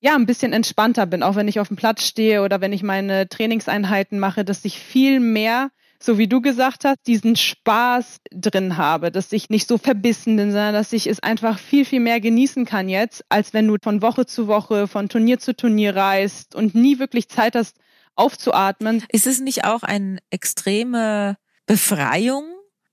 ja, 0.00 0.16
ein 0.16 0.26
bisschen 0.26 0.52
entspannter 0.52 1.06
bin, 1.06 1.22
auch 1.22 1.36
wenn 1.36 1.46
ich 1.46 1.60
auf 1.60 1.68
dem 1.68 1.76
Platz 1.76 2.04
stehe 2.04 2.42
oder 2.42 2.60
wenn 2.60 2.72
ich 2.72 2.82
meine 2.82 3.28
Trainingseinheiten 3.28 4.18
mache, 4.18 4.44
dass 4.44 4.64
ich 4.64 4.80
viel 4.80 5.20
mehr 5.20 5.70
so 6.04 6.18
wie 6.18 6.28
du 6.28 6.40
gesagt 6.40 6.84
hast, 6.84 6.98
diesen 7.06 7.36
Spaß 7.36 8.18
drin 8.30 8.76
habe, 8.76 9.10
dass 9.10 9.32
ich 9.32 9.50
nicht 9.50 9.68
so 9.68 9.78
verbissen 9.78 10.36
bin, 10.36 10.50
sondern 10.50 10.74
dass 10.74 10.92
ich 10.92 11.06
es 11.06 11.20
einfach 11.20 11.58
viel, 11.58 11.84
viel 11.84 12.00
mehr 12.00 12.20
genießen 12.20 12.64
kann 12.64 12.88
jetzt, 12.88 13.24
als 13.28 13.52
wenn 13.52 13.68
du 13.68 13.76
von 13.82 14.02
Woche 14.02 14.26
zu 14.26 14.46
Woche, 14.48 14.88
von 14.88 15.08
Turnier 15.08 15.38
zu 15.38 15.54
Turnier 15.54 15.94
reist 15.94 16.54
und 16.54 16.74
nie 16.74 16.98
wirklich 16.98 17.28
Zeit 17.28 17.54
hast, 17.54 17.76
aufzuatmen. 18.14 19.04
Ist 19.10 19.26
es 19.26 19.40
nicht 19.40 19.64
auch 19.64 19.82
eine 19.82 20.18
extreme 20.30 21.36
Befreiung 21.66 22.44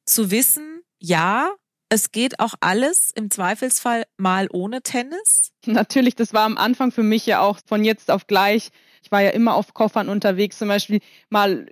zu 0.05 0.31
wissen, 0.31 0.81
ja, 0.99 1.51
es 1.89 2.11
geht 2.11 2.39
auch 2.39 2.53
alles 2.59 3.11
im 3.15 3.31
Zweifelsfall 3.31 4.03
mal 4.17 4.47
ohne 4.51 4.81
Tennis? 4.81 5.51
Natürlich, 5.65 6.15
das 6.15 6.33
war 6.33 6.43
am 6.43 6.57
Anfang 6.57 6.91
für 6.91 7.03
mich 7.03 7.25
ja 7.25 7.41
auch 7.41 7.59
von 7.65 7.83
jetzt 7.83 8.11
auf 8.11 8.27
gleich 8.27 8.69
ich 9.09 9.11
war 9.11 9.23
ja 9.23 9.31
immer 9.31 9.55
auf 9.55 9.73
Koffern 9.73 10.07
unterwegs, 10.07 10.59
zum 10.59 10.67
Beispiel 10.67 10.99
mal 11.29 11.65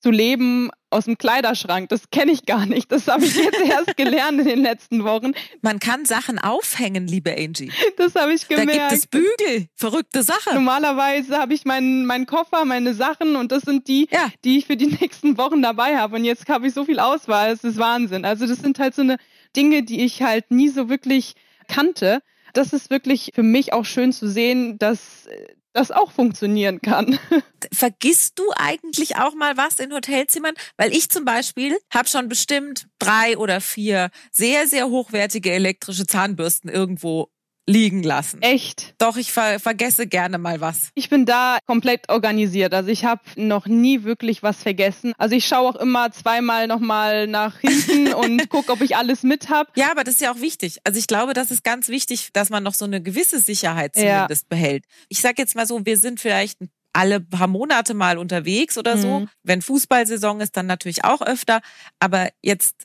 zu 0.00 0.10
leben 0.10 0.70
aus 0.90 1.06
dem 1.06 1.16
Kleiderschrank. 1.16 1.88
Das 1.88 2.10
kenne 2.10 2.30
ich 2.30 2.44
gar 2.44 2.66
nicht. 2.66 2.92
Das 2.92 3.08
habe 3.08 3.24
ich 3.24 3.34
jetzt 3.36 3.58
erst 3.70 3.96
gelernt 3.96 4.38
in 4.40 4.46
den 4.46 4.62
letzten 4.62 5.02
Wochen. 5.02 5.32
Man 5.62 5.80
kann 5.80 6.04
Sachen 6.04 6.38
aufhängen, 6.38 7.06
liebe 7.06 7.34
Angie. 7.34 7.72
Das 7.96 8.14
habe 8.16 8.34
ich 8.34 8.46
gemerkt. 8.46 8.70
Da 8.70 8.88
gibt 8.88 8.92
es 8.92 9.06
Bügel. 9.06 9.68
Verrückte 9.74 10.22
Sache. 10.22 10.52
Normalerweise 10.52 11.38
habe 11.38 11.54
ich 11.54 11.64
meinen, 11.64 12.04
meinen 12.04 12.26
Koffer, 12.26 12.66
meine 12.66 12.92
Sachen 12.92 13.34
und 13.34 13.50
das 13.50 13.62
sind 13.62 13.88
die, 13.88 14.06
ja. 14.12 14.28
die 14.44 14.58
ich 14.58 14.66
für 14.66 14.76
die 14.76 14.86
nächsten 15.00 15.38
Wochen 15.38 15.62
dabei 15.62 15.96
habe. 15.96 16.16
Und 16.16 16.26
jetzt 16.26 16.46
habe 16.50 16.66
ich 16.66 16.74
so 16.74 16.84
viel 16.84 16.98
Auswahl. 16.98 17.50
Es 17.50 17.64
ist 17.64 17.78
Wahnsinn. 17.78 18.26
Also 18.26 18.46
das 18.46 18.58
sind 18.58 18.78
halt 18.78 18.94
so 18.94 19.00
eine 19.00 19.16
Dinge, 19.56 19.84
die 19.84 20.04
ich 20.04 20.22
halt 20.22 20.50
nie 20.50 20.68
so 20.68 20.90
wirklich 20.90 21.32
kannte. 21.66 22.20
Das 22.52 22.74
ist 22.74 22.90
wirklich 22.90 23.30
für 23.34 23.42
mich 23.42 23.72
auch 23.72 23.86
schön 23.86 24.12
zu 24.12 24.28
sehen, 24.28 24.78
dass 24.78 25.26
das 25.74 25.90
auch 25.90 26.12
funktionieren 26.12 26.80
kann. 26.80 27.18
Vergisst 27.72 28.38
du 28.38 28.44
eigentlich 28.56 29.16
auch 29.16 29.34
mal 29.34 29.56
was 29.56 29.78
in 29.78 29.92
Hotelzimmern? 29.92 30.54
Weil 30.76 30.92
ich 30.92 31.10
zum 31.10 31.24
Beispiel 31.24 31.76
habe 31.92 32.08
schon 32.08 32.28
bestimmt 32.28 32.86
drei 32.98 33.36
oder 33.36 33.60
vier 33.60 34.10
sehr, 34.30 34.66
sehr 34.66 34.88
hochwertige 34.88 35.52
elektrische 35.52 36.06
Zahnbürsten 36.06 36.70
irgendwo 36.70 37.28
liegen 37.66 38.02
lassen. 38.02 38.42
Echt? 38.42 38.94
Doch, 38.98 39.16
ich 39.16 39.32
ver 39.32 39.58
vergesse 39.58 40.06
gerne 40.06 40.38
mal 40.38 40.60
was. 40.60 40.90
Ich 40.94 41.08
bin 41.08 41.24
da 41.24 41.58
komplett 41.66 42.08
organisiert. 42.10 42.74
Also 42.74 42.90
ich 42.90 43.04
habe 43.04 43.22
noch 43.36 43.66
nie 43.66 44.04
wirklich 44.04 44.42
was 44.42 44.62
vergessen. 44.62 45.14
Also 45.16 45.34
ich 45.34 45.46
schaue 45.46 45.70
auch 45.70 45.76
immer 45.76 46.12
zweimal 46.12 46.66
nochmal 46.66 47.26
nach 47.26 47.58
hinten 47.60 48.12
und 48.14 48.48
gucke, 48.50 48.72
ob 48.72 48.82
ich 48.82 48.96
alles 48.96 49.22
mit 49.22 49.48
habe. 49.48 49.70
Ja, 49.76 49.90
aber 49.90 50.04
das 50.04 50.14
ist 50.14 50.20
ja 50.20 50.32
auch 50.32 50.40
wichtig. 50.40 50.78
Also 50.84 50.98
ich 50.98 51.06
glaube, 51.06 51.32
das 51.32 51.50
ist 51.50 51.64
ganz 51.64 51.88
wichtig, 51.88 52.30
dass 52.32 52.50
man 52.50 52.62
noch 52.62 52.74
so 52.74 52.84
eine 52.84 53.02
gewisse 53.02 53.40
Sicherheit 53.40 53.94
zumindest 53.94 54.42
ja. 54.42 54.48
behält. 54.48 54.84
Ich 55.08 55.20
sage 55.20 55.36
jetzt 55.38 55.56
mal 55.56 55.66
so, 55.66 55.86
wir 55.86 55.96
sind 55.96 56.20
vielleicht 56.20 56.58
alle 56.92 57.20
paar 57.20 57.48
Monate 57.48 57.94
mal 57.94 58.18
unterwegs 58.18 58.78
oder 58.78 58.96
so. 58.96 59.20
Mhm. 59.20 59.28
Wenn 59.42 59.62
Fußballsaison 59.62 60.40
ist, 60.40 60.56
dann 60.56 60.66
natürlich 60.66 61.04
auch 61.04 61.22
öfter. 61.22 61.60
Aber 61.98 62.28
jetzt, 62.40 62.84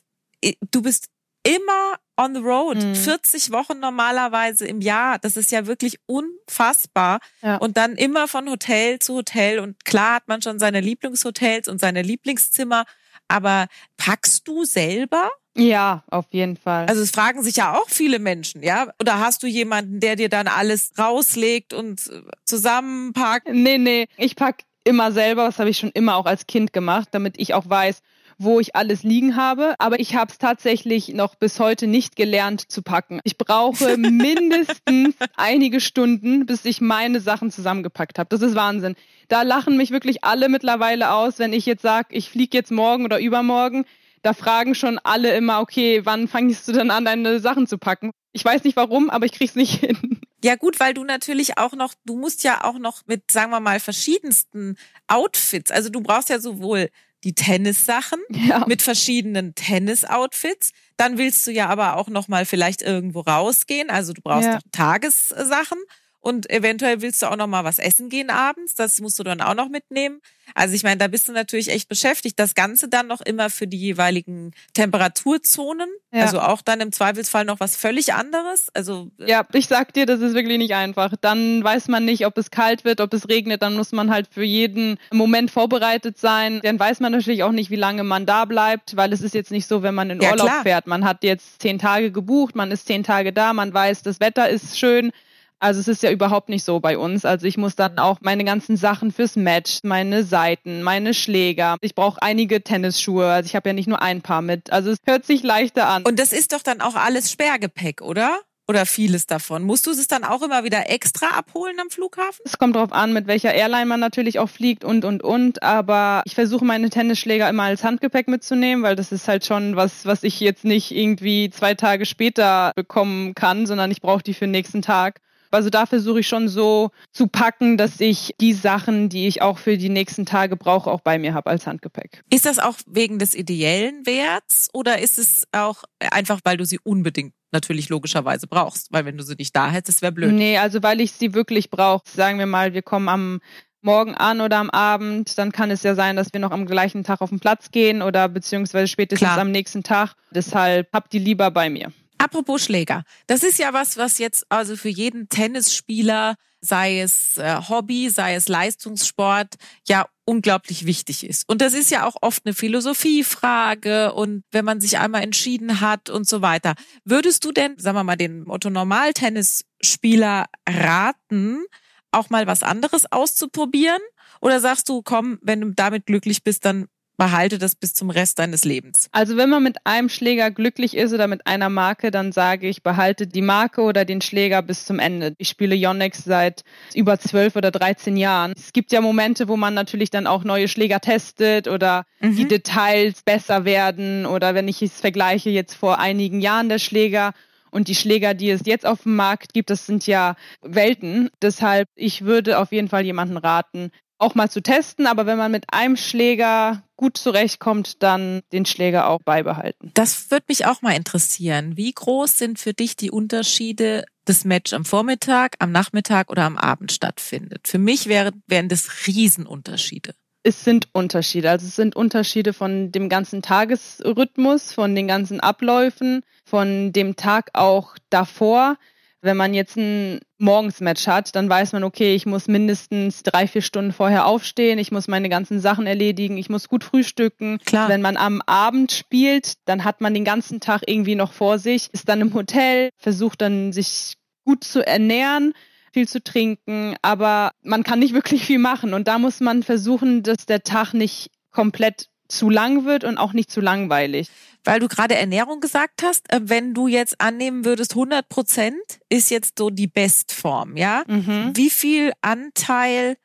du 0.70 0.82
bist 0.82 1.06
immer 1.42 1.96
on 2.16 2.34
the 2.34 2.40
road. 2.40 2.76
Mhm. 2.76 2.94
40 2.94 3.50
Wochen 3.50 3.80
normalerweise 3.80 4.66
im 4.66 4.80
Jahr. 4.80 5.18
Das 5.18 5.36
ist 5.36 5.50
ja 5.50 5.66
wirklich 5.66 5.98
unfassbar. 6.06 7.20
Ja. 7.42 7.56
Und 7.56 7.76
dann 7.76 7.96
immer 7.96 8.28
von 8.28 8.48
Hotel 8.48 8.98
zu 8.98 9.14
Hotel. 9.16 9.58
Und 9.58 9.84
klar 9.84 10.16
hat 10.16 10.28
man 10.28 10.42
schon 10.42 10.58
seine 10.58 10.80
Lieblingshotels 10.80 11.68
und 11.68 11.80
seine 11.80 12.02
Lieblingszimmer. 12.02 12.84
Aber 13.28 13.66
packst 13.96 14.46
du 14.48 14.64
selber? 14.64 15.30
Ja, 15.56 16.04
auf 16.10 16.26
jeden 16.30 16.56
Fall. 16.56 16.86
Also 16.86 17.02
es 17.02 17.10
fragen 17.10 17.42
sich 17.42 17.56
ja 17.56 17.74
auch 17.74 17.88
viele 17.88 18.18
Menschen, 18.18 18.62
ja? 18.62 18.88
Oder 19.00 19.18
hast 19.18 19.42
du 19.42 19.46
jemanden, 19.46 20.00
der 20.00 20.16
dir 20.16 20.28
dann 20.28 20.46
alles 20.46 20.92
rauslegt 20.96 21.72
und 21.72 22.00
zusammenpackt? 22.44 23.48
Nee, 23.48 23.78
nee, 23.78 24.08
ich 24.16 24.36
pack 24.36 24.62
immer 24.84 25.12
selber, 25.12 25.46
das 25.46 25.58
habe 25.58 25.70
ich 25.70 25.78
schon 25.78 25.90
immer 25.90 26.16
auch 26.16 26.26
als 26.26 26.46
Kind 26.46 26.72
gemacht, 26.72 27.08
damit 27.10 27.34
ich 27.38 27.54
auch 27.54 27.68
weiß, 27.68 28.00
wo 28.40 28.58
ich 28.58 28.74
alles 28.74 29.02
liegen 29.02 29.36
habe. 29.36 29.74
Aber 29.78 30.00
ich 30.00 30.16
habe 30.16 30.32
es 30.32 30.38
tatsächlich 30.38 31.08
noch 31.08 31.34
bis 31.34 31.60
heute 31.60 31.86
nicht 31.86 32.16
gelernt 32.16 32.70
zu 32.70 32.82
packen. 32.82 33.20
Ich 33.24 33.36
brauche 33.36 33.96
mindestens 33.98 35.14
einige 35.36 35.80
Stunden, 35.80 36.46
bis 36.46 36.64
ich 36.64 36.80
meine 36.80 37.20
Sachen 37.20 37.50
zusammengepackt 37.50 38.18
habe. 38.18 38.28
Das 38.30 38.40
ist 38.40 38.54
Wahnsinn. 38.54 38.96
Da 39.28 39.42
lachen 39.42 39.76
mich 39.76 39.90
wirklich 39.90 40.24
alle 40.24 40.48
mittlerweile 40.48 41.12
aus, 41.12 41.38
wenn 41.38 41.52
ich 41.52 41.66
jetzt 41.66 41.82
sage, 41.82 42.08
ich 42.10 42.30
fliege 42.30 42.56
jetzt 42.56 42.72
morgen 42.72 43.04
oder 43.04 43.20
übermorgen. 43.20 43.84
Da 44.22 44.32
fragen 44.32 44.74
schon 44.74 44.98
alle 44.98 45.34
immer, 45.34 45.60
okay, 45.60 46.00
wann 46.04 46.26
fangst 46.26 46.66
du 46.66 46.72
denn 46.72 46.90
an, 46.90 47.04
deine 47.04 47.40
Sachen 47.40 47.66
zu 47.66 47.78
packen? 47.78 48.10
Ich 48.32 48.44
weiß 48.44 48.64
nicht 48.64 48.76
warum, 48.76 49.10
aber 49.10 49.26
ich 49.26 49.32
krieg's 49.32 49.54
nicht 49.54 49.80
hin. 49.80 50.20
Ja 50.42 50.56
gut, 50.56 50.80
weil 50.80 50.94
du 50.94 51.04
natürlich 51.04 51.58
auch 51.58 51.74
noch, 51.74 51.92
du 52.06 52.16
musst 52.16 52.44
ja 52.44 52.64
auch 52.64 52.78
noch 52.78 53.02
mit, 53.06 53.30
sagen 53.30 53.50
wir 53.50 53.60
mal, 53.60 53.80
verschiedensten 53.80 54.76
Outfits. 55.06 55.70
Also 55.70 55.90
du 55.90 56.00
brauchst 56.00 56.30
ja 56.30 56.38
sowohl 56.38 56.88
die 57.24 57.34
Tennissachen 57.34 58.20
ja. 58.30 58.64
mit 58.66 58.82
verschiedenen 58.82 59.54
Tennis-Outfits. 59.54 60.72
Dann 60.96 61.18
willst 61.18 61.46
du 61.46 61.50
ja 61.50 61.68
aber 61.68 61.96
auch 61.96 62.08
noch 62.08 62.28
mal 62.28 62.44
vielleicht 62.44 62.82
irgendwo 62.82 63.20
rausgehen. 63.20 63.90
Also 63.90 64.12
du 64.12 64.22
brauchst 64.22 64.48
ja. 64.48 64.58
Tagessachen 64.72 65.78
und 66.20 66.50
eventuell 66.50 67.00
willst 67.00 67.22
du 67.22 67.26
auch 67.26 67.36
noch 67.36 67.46
mal 67.46 67.64
was 67.64 67.78
essen 67.78 68.10
gehen 68.10 68.30
abends. 68.30 68.74
Das 68.74 69.00
musst 69.00 69.18
du 69.18 69.22
dann 69.22 69.40
auch 69.40 69.54
noch 69.54 69.68
mitnehmen. 69.68 70.20
Also 70.54 70.74
ich 70.74 70.82
meine, 70.82 70.98
da 70.98 71.08
bist 71.08 71.28
du 71.28 71.32
natürlich 71.32 71.70
echt 71.70 71.88
beschäftigt. 71.88 72.38
Das 72.38 72.54
Ganze 72.54 72.88
dann 72.88 73.06
noch 73.06 73.20
immer 73.20 73.48
für 73.50 73.66
die 73.66 73.78
jeweiligen 73.78 74.52
Temperaturzonen. 74.74 75.88
Ja. 76.12 76.22
Also 76.22 76.40
auch 76.40 76.60
dann 76.60 76.80
im 76.80 76.92
Zweifelsfall 76.92 77.44
noch 77.44 77.60
was 77.60 77.76
völlig 77.76 78.12
anderes. 78.12 78.68
Also 78.74 79.10
äh, 79.18 79.30
ja, 79.30 79.46
ich 79.52 79.68
sag 79.68 79.94
dir, 79.94 80.06
das 80.06 80.20
ist 80.20 80.34
wirklich 80.34 80.58
nicht 80.58 80.74
einfach. 80.74 81.14
Dann 81.20 81.62
weiß 81.64 81.88
man 81.88 82.04
nicht, 82.04 82.26
ob 82.26 82.36
es 82.36 82.50
kalt 82.50 82.84
wird, 82.84 83.00
ob 83.00 83.14
es 83.14 83.28
regnet. 83.28 83.62
Dann 83.62 83.76
muss 83.76 83.92
man 83.92 84.10
halt 84.10 84.28
für 84.30 84.44
jeden 84.44 84.98
Moment 85.12 85.50
vorbereitet 85.50 86.18
sein. 86.18 86.60
Dann 86.62 86.78
weiß 86.78 87.00
man 87.00 87.12
natürlich 87.12 87.44
auch 87.44 87.52
nicht, 87.52 87.70
wie 87.70 87.76
lange 87.76 88.04
man 88.04 88.26
da 88.26 88.44
bleibt, 88.44 88.96
weil 88.96 89.12
es 89.12 89.22
ist 89.22 89.34
jetzt 89.34 89.50
nicht 89.52 89.66
so, 89.66 89.82
wenn 89.82 89.94
man 89.94 90.10
in 90.10 90.20
ja, 90.20 90.32
Urlaub 90.32 90.48
klar. 90.48 90.62
fährt. 90.62 90.86
Man 90.86 91.04
hat 91.04 91.24
jetzt 91.24 91.62
zehn 91.62 91.78
Tage 91.78 92.10
gebucht, 92.10 92.56
man 92.56 92.70
ist 92.70 92.86
zehn 92.86 93.04
Tage 93.04 93.32
da, 93.32 93.54
man 93.54 93.72
weiß, 93.72 94.02
das 94.02 94.20
Wetter 94.20 94.48
ist 94.48 94.78
schön 94.78 95.12
also 95.60 95.80
es 95.80 95.88
ist 95.88 96.02
ja 96.02 96.10
überhaupt 96.10 96.48
nicht 96.48 96.64
so 96.64 96.80
bei 96.80 96.98
uns. 96.98 97.24
Also 97.24 97.46
ich 97.46 97.56
muss 97.56 97.76
dann 97.76 97.98
auch 97.98 98.18
meine 98.22 98.44
ganzen 98.44 98.76
Sachen 98.76 99.12
fürs 99.12 99.36
Match, 99.36 99.80
meine 99.82 100.24
Seiten, 100.24 100.82
meine 100.82 101.14
Schläger. 101.14 101.76
Ich 101.82 101.94
brauche 101.94 102.20
einige 102.22 102.62
Tennisschuhe. 102.62 103.26
Also 103.26 103.46
ich 103.46 103.54
habe 103.54 103.68
ja 103.68 103.72
nicht 103.74 103.88
nur 103.88 104.02
ein 104.02 104.22
Paar 104.22 104.42
mit. 104.42 104.72
Also 104.72 104.90
es 104.90 104.98
hört 105.06 105.26
sich 105.26 105.42
leichter 105.42 105.88
an. 105.88 106.02
Und 106.02 106.18
das 106.18 106.32
ist 106.32 106.52
doch 106.52 106.62
dann 106.62 106.80
auch 106.80 106.96
alles 106.96 107.30
Sperrgepäck, 107.30 108.00
oder? 108.00 108.40
Oder 108.70 108.86
vieles 108.86 109.26
davon. 109.26 109.64
Musst 109.64 109.88
du 109.88 109.90
es 109.90 110.06
dann 110.06 110.22
auch 110.22 110.42
immer 110.42 110.62
wieder 110.62 110.88
extra 110.88 111.26
abholen 111.36 111.80
am 111.80 111.90
Flughafen? 111.90 112.40
Es 112.44 112.56
kommt 112.56 112.76
darauf 112.76 112.92
an, 112.92 113.12
mit 113.12 113.26
welcher 113.26 113.52
Airline 113.52 113.86
man 113.86 113.98
natürlich 113.98 114.38
auch 114.38 114.48
fliegt 114.48 114.84
und, 114.84 115.04
und, 115.04 115.24
und. 115.24 115.64
Aber 115.64 116.22
ich 116.24 116.36
versuche 116.36 116.64
meine 116.64 116.88
Tennisschläger 116.88 117.48
immer 117.48 117.64
als 117.64 117.82
Handgepäck 117.82 118.28
mitzunehmen, 118.28 118.84
weil 118.84 118.94
das 118.94 119.10
ist 119.10 119.26
halt 119.26 119.44
schon 119.44 119.74
was, 119.74 120.06
was 120.06 120.22
ich 120.22 120.38
jetzt 120.38 120.64
nicht 120.64 120.92
irgendwie 120.92 121.50
zwei 121.50 121.74
Tage 121.74 122.06
später 122.06 122.70
bekommen 122.76 123.34
kann, 123.34 123.66
sondern 123.66 123.90
ich 123.90 124.00
brauche 124.00 124.22
die 124.22 124.34
für 124.34 124.44
den 124.44 124.52
nächsten 124.52 124.82
Tag. 124.82 125.20
Also 125.50 125.70
da 125.70 125.86
versuche 125.86 126.20
ich 126.20 126.28
schon 126.28 126.48
so 126.48 126.90
zu 127.12 127.26
packen, 127.26 127.76
dass 127.76 128.00
ich 128.00 128.34
die 128.40 128.52
Sachen, 128.52 129.08
die 129.08 129.26
ich 129.26 129.42
auch 129.42 129.58
für 129.58 129.76
die 129.76 129.88
nächsten 129.88 130.26
Tage 130.26 130.56
brauche, 130.56 130.90
auch 130.90 131.00
bei 131.00 131.18
mir 131.18 131.34
habe 131.34 131.50
als 131.50 131.66
Handgepäck. 131.66 132.22
Ist 132.30 132.46
das 132.46 132.58
auch 132.58 132.76
wegen 132.86 133.18
des 133.18 133.34
ideellen 133.34 134.06
Werts 134.06 134.68
oder 134.72 135.00
ist 135.00 135.18
es 135.18 135.44
auch 135.52 135.84
einfach, 135.98 136.40
weil 136.44 136.56
du 136.56 136.64
sie 136.64 136.78
unbedingt 136.82 137.34
natürlich 137.52 137.88
logischerweise 137.88 138.46
brauchst? 138.46 138.92
Weil 138.92 139.04
wenn 139.04 139.16
du 139.16 139.24
sie 139.24 139.34
nicht 139.34 139.54
da 139.56 139.70
hättest, 139.70 140.02
wäre 140.02 140.12
blöd. 140.12 140.32
Nee, 140.32 140.58
also 140.58 140.82
weil 140.82 141.00
ich 141.00 141.12
sie 141.12 141.34
wirklich 141.34 141.70
brauche. 141.70 142.04
Sagen 142.08 142.38
wir 142.38 142.46
mal, 142.46 142.72
wir 142.74 142.82
kommen 142.82 143.08
am 143.08 143.40
morgen 143.82 144.14
an 144.14 144.40
oder 144.40 144.58
am 144.58 144.70
Abend, 144.70 145.36
dann 145.38 145.52
kann 145.52 145.70
es 145.70 145.82
ja 145.82 145.94
sein, 145.94 146.16
dass 146.16 146.32
wir 146.32 146.40
noch 146.40 146.50
am 146.50 146.66
gleichen 146.66 147.04
Tag 147.04 147.20
auf 147.20 147.30
den 147.30 147.40
Platz 147.40 147.70
gehen 147.70 148.02
oder 148.02 148.28
beziehungsweise 148.28 148.88
spätestens 148.88 149.28
Klar. 149.28 149.38
am 149.40 149.50
nächsten 149.50 149.82
Tag. 149.82 150.14
Deshalb 150.30 150.88
habt 150.92 151.12
die 151.12 151.18
lieber 151.18 151.50
bei 151.50 151.70
mir. 151.70 151.92
Apropos 152.20 152.62
Schläger. 152.62 153.04
Das 153.28 153.42
ist 153.42 153.58
ja 153.58 153.72
was, 153.72 153.96
was 153.96 154.18
jetzt 154.18 154.44
also 154.50 154.76
für 154.76 154.90
jeden 154.90 155.30
Tennisspieler, 155.30 156.34
sei 156.60 157.00
es 157.00 157.38
äh, 157.38 157.56
Hobby, 157.66 158.10
sei 158.10 158.34
es 158.34 158.46
Leistungssport, 158.46 159.54
ja 159.88 160.06
unglaublich 160.26 160.84
wichtig 160.84 161.26
ist. 161.26 161.48
Und 161.48 161.62
das 161.62 161.72
ist 161.72 161.90
ja 161.90 162.04
auch 162.04 162.16
oft 162.20 162.44
eine 162.44 162.54
Philosophiefrage 162.54 164.12
und 164.12 164.44
wenn 164.50 164.66
man 164.66 164.82
sich 164.82 164.98
einmal 164.98 165.22
entschieden 165.22 165.80
hat 165.80 166.10
und 166.10 166.28
so 166.28 166.42
weiter. 166.42 166.74
Würdest 167.06 167.42
du 167.46 167.52
denn, 167.52 167.78
sagen 167.78 167.96
wir 167.96 168.04
mal, 168.04 168.16
den 168.16 168.50
Otto 168.50 168.68
Normal-Tennisspieler 168.68 170.44
raten, 170.68 171.64
auch 172.12 172.28
mal 172.28 172.46
was 172.46 172.62
anderes 172.62 173.10
auszuprobieren? 173.10 174.02
Oder 174.42 174.60
sagst 174.60 174.90
du, 174.90 175.00
komm, 175.00 175.38
wenn 175.40 175.62
du 175.62 175.70
damit 175.70 176.04
glücklich 176.04 176.44
bist, 176.44 176.66
dann 176.66 176.86
behalte 177.20 177.58
das 177.58 177.74
bis 177.74 177.92
zum 177.92 178.08
Rest 178.08 178.38
deines 178.38 178.64
Lebens? 178.64 179.10
Also 179.12 179.36
wenn 179.36 179.50
man 179.50 179.62
mit 179.62 179.76
einem 179.84 180.08
Schläger 180.08 180.50
glücklich 180.50 180.96
ist 180.96 181.12
oder 181.12 181.26
mit 181.26 181.46
einer 181.46 181.68
Marke, 181.68 182.10
dann 182.10 182.32
sage 182.32 182.66
ich, 182.66 182.82
behalte 182.82 183.26
die 183.26 183.42
Marke 183.42 183.82
oder 183.82 184.06
den 184.06 184.22
Schläger 184.22 184.62
bis 184.62 184.86
zum 184.86 184.98
Ende. 184.98 185.34
Ich 185.36 185.50
spiele 185.50 185.74
Yonex 185.74 186.24
seit 186.24 186.64
über 186.94 187.18
zwölf 187.18 187.56
oder 187.56 187.70
dreizehn 187.70 188.16
Jahren. 188.16 188.54
Es 188.56 188.72
gibt 188.72 188.90
ja 188.90 189.02
Momente, 189.02 189.48
wo 189.48 189.58
man 189.58 189.74
natürlich 189.74 190.08
dann 190.08 190.26
auch 190.26 190.44
neue 190.44 190.66
Schläger 190.66 191.00
testet 191.00 191.68
oder 191.68 192.06
mhm. 192.20 192.36
die 192.36 192.48
Details 192.48 193.22
besser 193.22 193.66
werden 193.66 194.24
oder 194.24 194.54
wenn 194.54 194.66
ich 194.66 194.80
es 194.80 194.98
vergleiche 194.98 195.50
jetzt 195.50 195.74
vor 195.74 195.98
einigen 195.98 196.40
Jahren 196.40 196.70
der 196.70 196.78
Schläger 196.78 197.34
und 197.70 197.88
die 197.88 197.96
Schläger, 197.96 198.32
die 198.32 198.48
es 198.48 198.62
jetzt 198.64 198.86
auf 198.86 199.02
dem 199.02 199.16
Markt 199.16 199.52
gibt, 199.52 199.68
das 199.68 199.84
sind 199.84 200.06
ja 200.06 200.36
Welten. 200.62 201.28
Deshalb, 201.42 201.86
ich 201.96 202.24
würde 202.24 202.58
auf 202.58 202.72
jeden 202.72 202.88
Fall 202.88 203.04
jemanden 203.04 203.36
raten, 203.36 203.90
auch 204.20 204.34
mal 204.34 204.50
zu 204.50 204.62
testen, 204.62 205.06
aber 205.06 205.26
wenn 205.26 205.38
man 205.38 205.50
mit 205.50 205.72
einem 205.72 205.96
Schläger 205.96 206.82
gut 206.96 207.16
zurechtkommt, 207.16 208.02
dann 208.02 208.42
den 208.52 208.66
Schläger 208.66 209.08
auch 209.08 209.20
beibehalten. 209.24 209.90
Das 209.94 210.30
würde 210.30 210.44
mich 210.48 210.66
auch 210.66 210.82
mal 210.82 210.94
interessieren. 210.94 211.76
Wie 211.76 211.92
groß 211.92 212.36
sind 212.36 212.58
für 212.58 212.74
dich 212.74 212.96
die 212.96 213.10
Unterschiede, 213.10 214.04
das 214.26 214.44
Match 214.44 214.72
am 214.74 214.84
Vormittag, 214.84 215.56
am 215.58 215.72
Nachmittag 215.72 216.30
oder 216.30 216.44
am 216.44 216.58
Abend 216.58 216.92
stattfindet? 216.92 217.66
Für 217.66 217.78
mich 217.78 218.06
wären, 218.06 218.42
wären 218.46 218.68
das 218.68 219.06
Riesenunterschiede. 219.06 220.14
Es 220.42 220.64
sind 220.64 220.88
Unterschiede. 220.92 221.50
Also 221.50 221.66
es 221.66 221.76
sind 221.76 221.96
Unterschiede 221.96 222.52
von 222.52 222.92
dem 222.92 223.08
ganzen 223.08 223.42
Tagesrhythmus, 223.42 224.72
von 224.72 224.94
den 224.94 225.06
ganzen 225.06 225.40
Abläufen, 225.40 226.22
von 226.44 226.92
dem 226.92 227.16
Tag 227.16 227.50
auch 227.54 227.96
davor. 228.08 228.76
Wenn 229.22 229.36
man 229.36 229.52
jetzt 229.52 229.76
ein 229.76 230.20
Morgensmatch 230.38 231.06
hat, 231.06 231.34
dann 231.36 231.48
weiß 231.48 231.72
man, 231.72 231.84
okay, 231.84 232.14
ich 232.14 232.24
muss 232.24 232.48
mindestens 232.48 233.22
drei, 233.22 233.46
vier 233.46 233.60
Stunden 233.60 233.92
vorher 233.92 234.26
aufstehen, 234.26 234.78
ich 234.78 234.92
muss 234.92 235.08
meine 235.08 235.28
ganzen 235.28 235.60
Sachen 235.60 235.86
erledigen, 235.86 236.38
ich 236.38 236.48
muss 236.48 236.68
gut 236.68 236.84
frühstücken. 236.84 237.58
Klar. 237.64 237.88
Wenn 237.88 238.00
man 238.00 238.16
am 238.16 238.40
Abend 238.46 238.92
spielt, 238.92 239.54
dann 239.66 239.84
hat 239.84 240.00
man 240.00 240.14
den 240.14 240.24
ganzen 240.24 240.60
Tag 240.60 240.82
irgendwie 240.86 241.16
noch 241.16 241.32
vor 241.32 241.58
sich, 241.58 241.88
ist 241.92 242.08
dann 242.08 242.22
im 242.22 242.32
Hotel, 242.32 242.90
versucht 242.96 243.42
dann 243.42 243.72
sich 243.72 244.14
gut 244.44 244.64
zu 244.64 244.86
ernähren, 244.86 245.52
viel 245.92 246.08
zu 246.08 246.22
trinken, 246.22 246.96
aber 247.02 247.50
man 247.62 247.82
kann 247.82 247.98
nicht 247.98 248.14
wirklich 248.14 248.44
viel 248.44 248.58
machen. 248.58 248.94
Und 248.94 249.08
da 249.08 249.18
muss 249.18 249.40
man 249.40 249.62
versuchen, 249.62 250.22
dass 250.22 250.46
der 250.46 250.62
Tag 250.62 250.94
nicht 250.94 251.30
komplett 251.50 252.09
zu 252.30 252.50
lang 252.50 252.84
wird 252.84 253.04
und 253.04 253.18
auch 253.18 253.32
nicht 253.32 253.50
zu 253.50 253.60
langweilig. 253.60 254.30
Weil 254.64 254.80
du 254.80 254.88
gerade 254.88 255.16
Ernährung 255.16 255.60
gesagt 255.60 256.02
hast, 256.02 256.30
äh, 256.32 256.40
wenn 256.42 256.74
du 256.74 256.86
jetzt 256.86 257.20
annehmen 257.20 257.64
würdest, 257.64 257.92
100 257.92 258.28
Prozent 258.28 259.00
ist 259.08 259.30
jetzt 259.30 259.58
so 259.58 259.70
die 259.70 259.86
Bestform, 259.86 260.76
ja? 260.76 261.02
Mhm. 261.06 261.52
Wie 261.54 261.70
viel 261.70 262.12
Anteil 262.20 263.16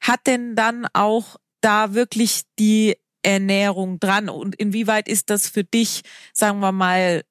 hat 0.00 0.26
denn 0.26 0.54
dann 0.54 0.86
auch 0.92 1.36
da 1.60 1.94
wirklich 1.94 2.42
die 2.58 2.96
Ernährung 3.22 3.98
dran 3.98 4.28
und 4.28 4.54
inwieweit 4.54 5.08
ist 5.08 5.30
das 5.30 5.48
für 5.48 5.64
dich, 5.64 6.02
sagen 6.32 6.60
wir 6.60 6.72
mal, 6.72 7.24